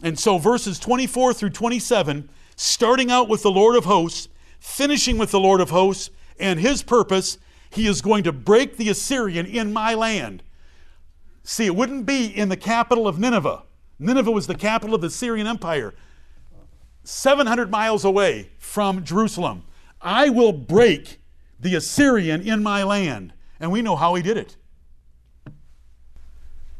[0.04, 4.28] And so verses 24 through 27, starting out with the Lord of hosts,
[4.60, 6.10] finishing with the Lord of hosts
[6.40, 7.38] and his purpose,
[7.70, 10.44] he is going to break the Assyrian in my land.
[11.50, 13.64] See, it wouldn't be in the capital of Nineveh.
[13.97, 15.95] Nineveh was the capital of the Syrian Empire,
[17.04, 19.64] 700 miles away from Jerusalem.
[20.00, 21.20] I will break
[21.60, 23.34] the Assyrian in my land.
[23.60, 24.58] And we know how he did it.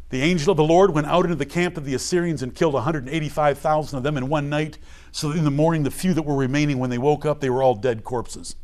[0.10, 2.76] The angel of the Lord went out into the camp of the Assyrians and killed
[2.76, 4.78] 185,000 of them in one night.
[5.12, 7.64] So in the morning, the few that were remaining, when they woke up, they were
[7.64, 8.56] all dead corpses.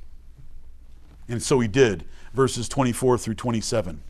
[1.28, 4.03] And so he did, verses 24 through 27.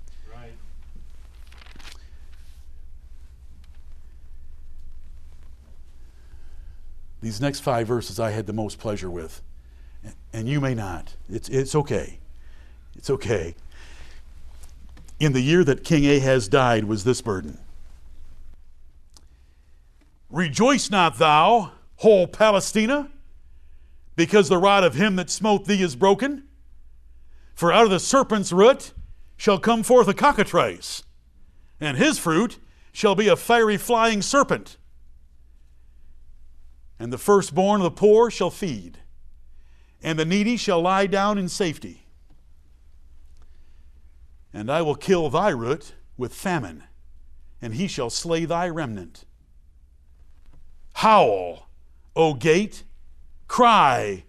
[7.25, 9.41] These next five verses I had the most pleasure with
[10.31, 11.15] and you may not.
[11.27, 12.19] It's, it's okay.
[12.95, 13.55] It's okay.
[15.19, 17.57] In the year that King Ahaz died was this burden
[20.29, 23.09] Rejoice not thou, whole Palestina,
[24.15, 26.43] because the rod of him that smote thee is broken.
[27.55, 28.93] For out of the serpent's root
[29.35, 31.01] shall come forth a cockatrice,
[31.81, 32.59] and his fruit
[32.91, 34.77] shall be a fiery flying serpent.
[36.97, 38.99] And the firstborn of the poor shall feed
[40.05, 42.05] and the needy shall lie down in safety.
[44.53, 46.83] And I will kill thy root with famine,
[47.59, 49.25] and he shall slay thy remnant.
[50.93, 51.67] Howl,
[52.15, 52.83] O gate,
[53.47, 54.25] cry,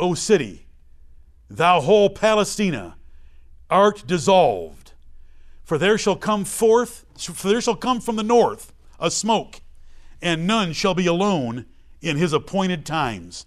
[0.00, 0.66] O city,
[1.48, 2.96] thou whole Palestina,
[3.70, 4.92] art dissolved.
[5.62, 9.60] For there shall come forth, for there shall come from the north a smoke,
[10.20, 11.66] and none shall be alone
[12.02, 13.46] in his appointed times.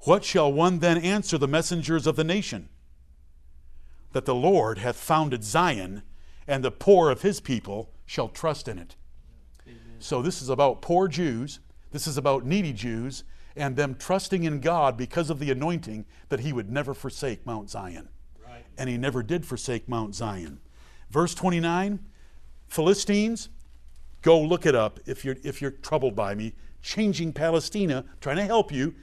[0.00, 2.68] What shall one then answer the messengers of the nation?
[4.12, 6.02] That the Lord hath founded Zion,
[6.46, 8.94] and the poor of his people shall trust in it.
[9.66, 9.80] Amen.
[9.98, 11.58] So, this is about poor Jews,
[11.90, 13.24] this is about needy Jews,
[13.56, 17.70] and them trusting in God because of the anointing that he would never forsake Mount
[17.70, 18.08] Zion.
[18.44, 18.64] Right.
[18.78, 20.60] And he never did forsake Mount Zion.
[21.10, 21.98] Verse 29
[22.68, 23.48] Philistines,
[24.22, 26.52] go look it up if you're, if you're troubled by me.
[26.86, 28.94] Changing Palestina, trying to help you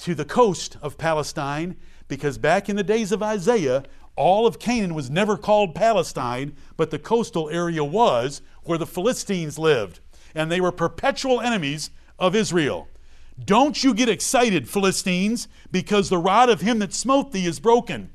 [0.00, 1.76] to the coast of Palestine
[2.08, 3.84] because back in the days of Isaiah,
[4.16, 9.58] all of Canaan was never called Palestine, but the coastal area was where the Philistines
[9.58, 10.00] lived.
[10.34, 11.88] And they were perpetual enemies
[12.18, 12.86] of Israel.
[13.42, 18.10] Don't you get excited, Philistines, because the rod of him that smote thee is broken.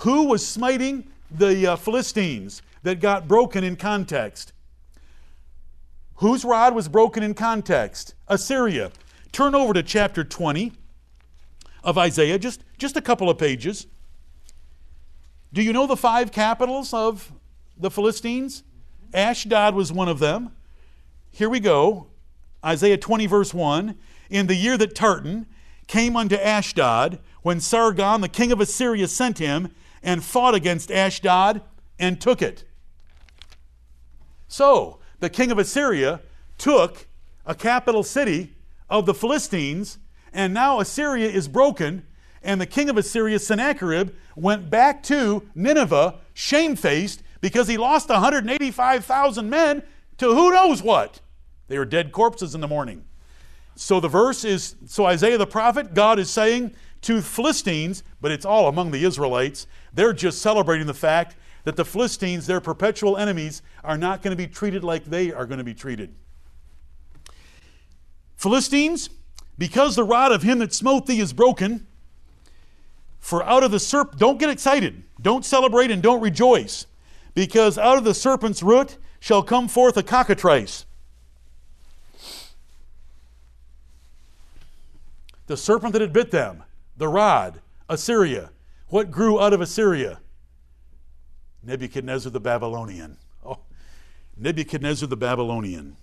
[0.00, 4.52] Who was smiting the uh, Philistines that got broken in context?
[6.22, 8.14] Whose rod was broken in context?
[8.28, 8.92] Assyria.
[9.32, 10.70] Turn over to chapter 20
[11.82, 13.88] of Isaiah, just, just a couple of pages.
[15.52, 17.32] Do you know the five capitals of
[17.76, 18.62] the Philistines?
[19.12, 20.52] Ashdod was one of them.
[21.32, 22.06] Here we go
[22.64, 23.98] Isaiah 20, verse 1.
[24.30, 25.46] In the year that Tartan
[25.88, 31.62] came unto Ashdod, when Sargon, the king of Assyria, sent him and fought against Ashdod
[31.98, 32.62] and took it.
[34.46, 36.20] So, the king of Assyria
[36.58, 37.06] took
[37.46, 38.56] a capital city
[38.90, 39.98] of the Philistines
[40.32, 42.04] and now Assyria is broken,
[42.42, 49.48] and the king of Assyria, Sennacherib, went back to Nineveh, shamefaced, because he lost 185,000
[49.48, 49.84] men
[50.18, 51.20] to who knows what.
[51.68, 53.04] They are dead corpses in the morning.
[53.76, 58.44] So the verse is so Isaiah the prophet, God is saying to Philistines, but it's
[58.44, 63.62] all among the Israelites, they're just celebrating the fact that the Philistines, their perpetual enemies,
[63.84, 66.14] are not going to be treated like they are going to be treated.
[68.36, 69.10] Philistines,
[69.56, 71.86] because the rod of him that smote thee is broken,
[73.20, 76.86] For out of the serpent, don't get excited, don't celebrate, and don't rejoice,
[77.34, 80.84] because out of the serpent's root shall come forth a cockatrice.
[85.46, 86.64] The serpent that had bit them,
[86.96, 88.50] the rod, Assyria.
[88.88, 90.18] What grew out of Assyria?
[91.64, 93.18] Nebuchadnezzar the Babylonian.
[93.44, 93.60] Oh,
[94.36, 95.96] Nebuchadnezzar the Babylonian.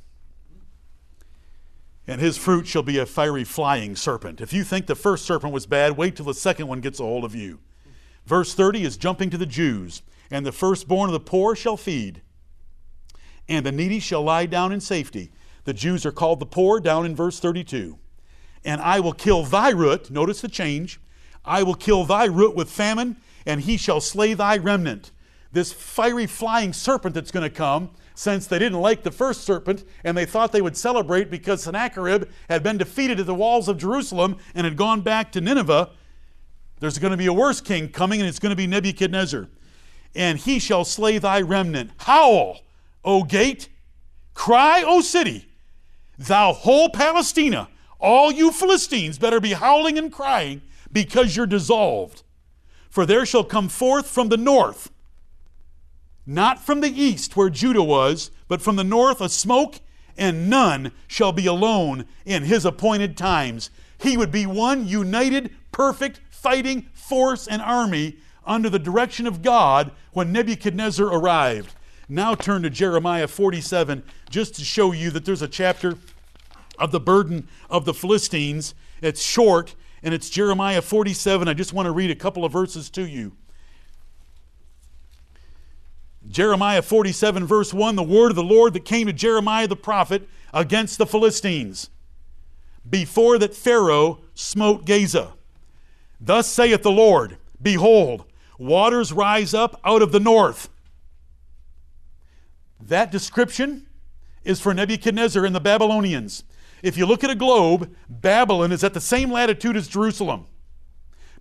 [2.08, 4.42] And his fruit shall be a fiery flying serpent.
[4.42, 7.04] If you think the first serpent was bad, wait till the second one gets a
[7.04, 7.60] hold of you.
[8.26, 10.02] Verse 30 is jumping to the Jews.
[10.32, 12.22] And the firstborn of the poor shall feed,
[13.48, 15.32] and the needy shall lie down in safety.
[15.64, 17.98] The Jews are called the poor, down in verse 32.
[18.64, 21.00] And I will kill thy root, notice the change.
[21.44, 25.12] I will kill thy root with famine, and he shall slay thy remnant
[25.52, 27.90] this fiery flying serpent that's going to come,
[28.20, 32.26] since they didn't like the first serpent and they thought they would celebrate because Sennacherib
[32.50, 35.90] had been defeated at the walls of Jerusalem and had gone back to Nineveh.
[36.82, 39.48] There's going to be a worse king coming, and it's going to be Nebuchadnezzar.
[40.16, 41.92] And he shall slay thy remnant.
[42.00, 42.60] Howl,
[43.06, 43.70] O gate!
[44.34, 45.48] Cry, O city!
[46.18, 47.70] Thou whole Palestina!
[48.00, 52.24] All you Philistines better be howling and crying because you're dissolved.
[52.90, 54.92] For there shall come forth from the north
[56.30, 59.80] not from the east where Judah was, but from the north a smoke,
[60.16, 63.72] and none shall be alone in his appointed times.
[64.00, 69.92] He would be one united, perfect, fighting force and army under the direction of God
[70.14, 71.74] when Nebuchadnezzar arrived.
[72.08, 75.98] Now turn to Jeremiah 47 just to show you that there's a chapter
[76.78, 78.76] of the burden of the Philistines.
[79.02, 79.74] It's short
[80.04, 81.48] and it's Jeremiah 47.
[81.48, 83.32] I just want to read a couple of verses to you.
[86.30, 90.30] Jeremiah 47, verse 1 the word of the Lord that came to Jeremiah the prophet
[90.54, 91.90] against the Philistines,
[92.88, 95.34] before that Pharaoh smote Gaza.
[96.22, 98.26] Thus saith the Lord Behold,
[98.58, 100.70] waters rise up out of the north.
[102.80, 103.88] That description
[104.44, 106.44] is for Nebuchadnezzar and the Babylonians.
[106.82, 110.46] If you look at a globe, Babylon is at the same latitude as Jerusalem.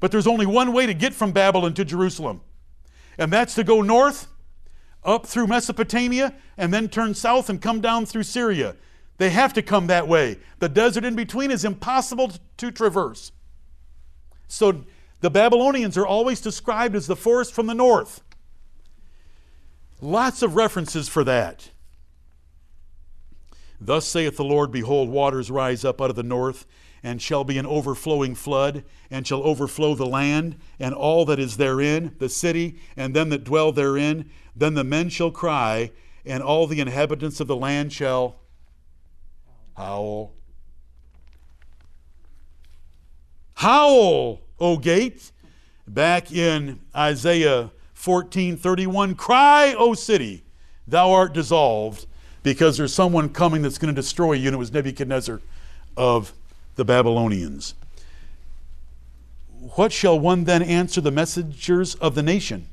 [0.01, 2.41] But there's only one way to get from Babylon to Jerusalem,
[3.19, 4.29] and that's to go north
[5.05, 8.77] up through Mesopotamia and then turn south and come down through Syria.
[9.19, 10.39] They have to come that way.
[10.59, 13.33] The desert in between is impossible to traverse.
[14.47, 14.85] So
[15.21, 18.23] the Babylonians are always described as the forest from the north.
[20.01, 21.71] Lots of references for that.
[23.81, 26.67] Thus saith the Lord Behold, waters rise up out of the north,
[27.03, 31.57] and shall be an overflowing flood, and shall overflow the land, and all that is
[31.57, 34.31] therein, the city, and them that dwell therein.
[34.59, 35.93] Then the men shall cry,
[36.27, 38.37] and all the inhabitants of the land shall
[39.77, 40.33] howl.
[43.55, 45.31] Howl, O gate.
[45.87, 50.45] Back in Isaiah 14:31, cry, O city,
[50.87, 52.07] thou art dissolved,
[52.43, 55.41] because there's someone coming that's going to destroy you, and it was Nebuchadnezzar
[55.97, 56.33] of
[56.75, 57.75] the Babylonians.
[59.77, 62.69] What shall one then answer the messengers of the nation?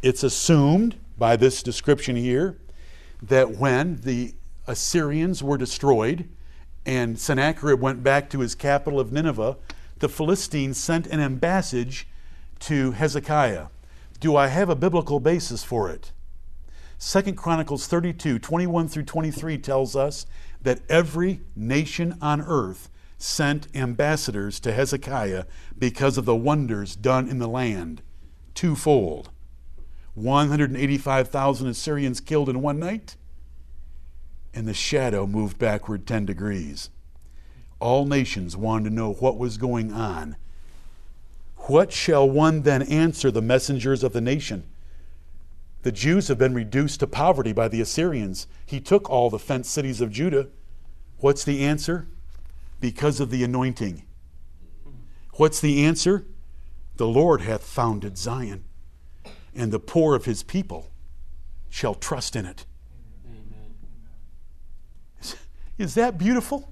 [0.00, 2.56] It's assumed by this description here
[3.20, 4.34] that when the
[4.68, 6.28] Assyrians were destroyed
[6.86, 9.56] and Sennacherib went back to his capital of Nineveh,
[9.98, 12.04] the Philistines sent an ambassage
[12.60, 13.66] to Hezekiah.
[14.20, 16.12] Do I have a biblical basis for it?
[16.96, 20.26] Second Chronicles 32, 21 through 23 tells us
[20.62, 22.88] that every nation on earth
[23.18, 25.44] sent ambassadors to Hezekiah
[25.76, 28.02] because of the wonders done in the land,
[28.54, 29.30] twofold.
[30.22, 33.16] 185,000 Assyrians killed in one night,
[34.52, 36.90] and the shadow moved backward 10 degrees.
[37.80, 40.36] All nations wanted to know what was going on.
[41.56, 44.64] What shall one then answer the messengers of the nation?
[45.82, 48.46] The Jews have been reduced to poverty by the Assyrians.
[48.66, 50.48] He took all the fenced cities of Judah.
[51.18, 52.08] What's the answer?
[52.80, 54.02] Because of the anointing.
[55.34, 56.26] What's the answer?
[56.96, 58.64] The Lord hath founded Zion,
[59.58, 60.90] and the poor of his people
[61.68, 62.64] shall trust in it.
[65.20, 65.36] Is,
[65.76, 66.70] is that beautiful?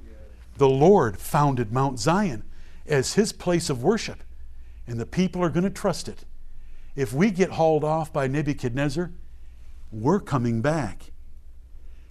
[0.56, 2.44] The Lord founded Mount Zion
[2.86, 4.22] as his place of worship,
[4.86, 6.24] and the people are going to trust it
[6.96, 9.12] if we get hauled off by Nebuchadnezzar,
[9.92, 11.12] we're coming back.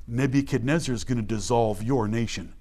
[0.07, 2.53] Nebuchadnezzar is going to dissolve your nation.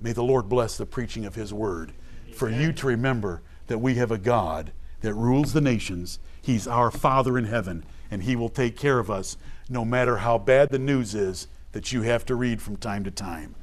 [0.00, 1.92] May the Lord bless the preaching of his word
[2.32, 6.20] for you to remember that we have a God that rules the nations.
[6.42, 9.36] He's our Father in heaven, and he will take care of us
[9.68, 13.10] no matter how bad the news is that you have to read from time to
[13.10, 13.54] time.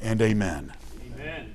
[0.00, 0.72] And amen.
[1.14, 1.51] Amen.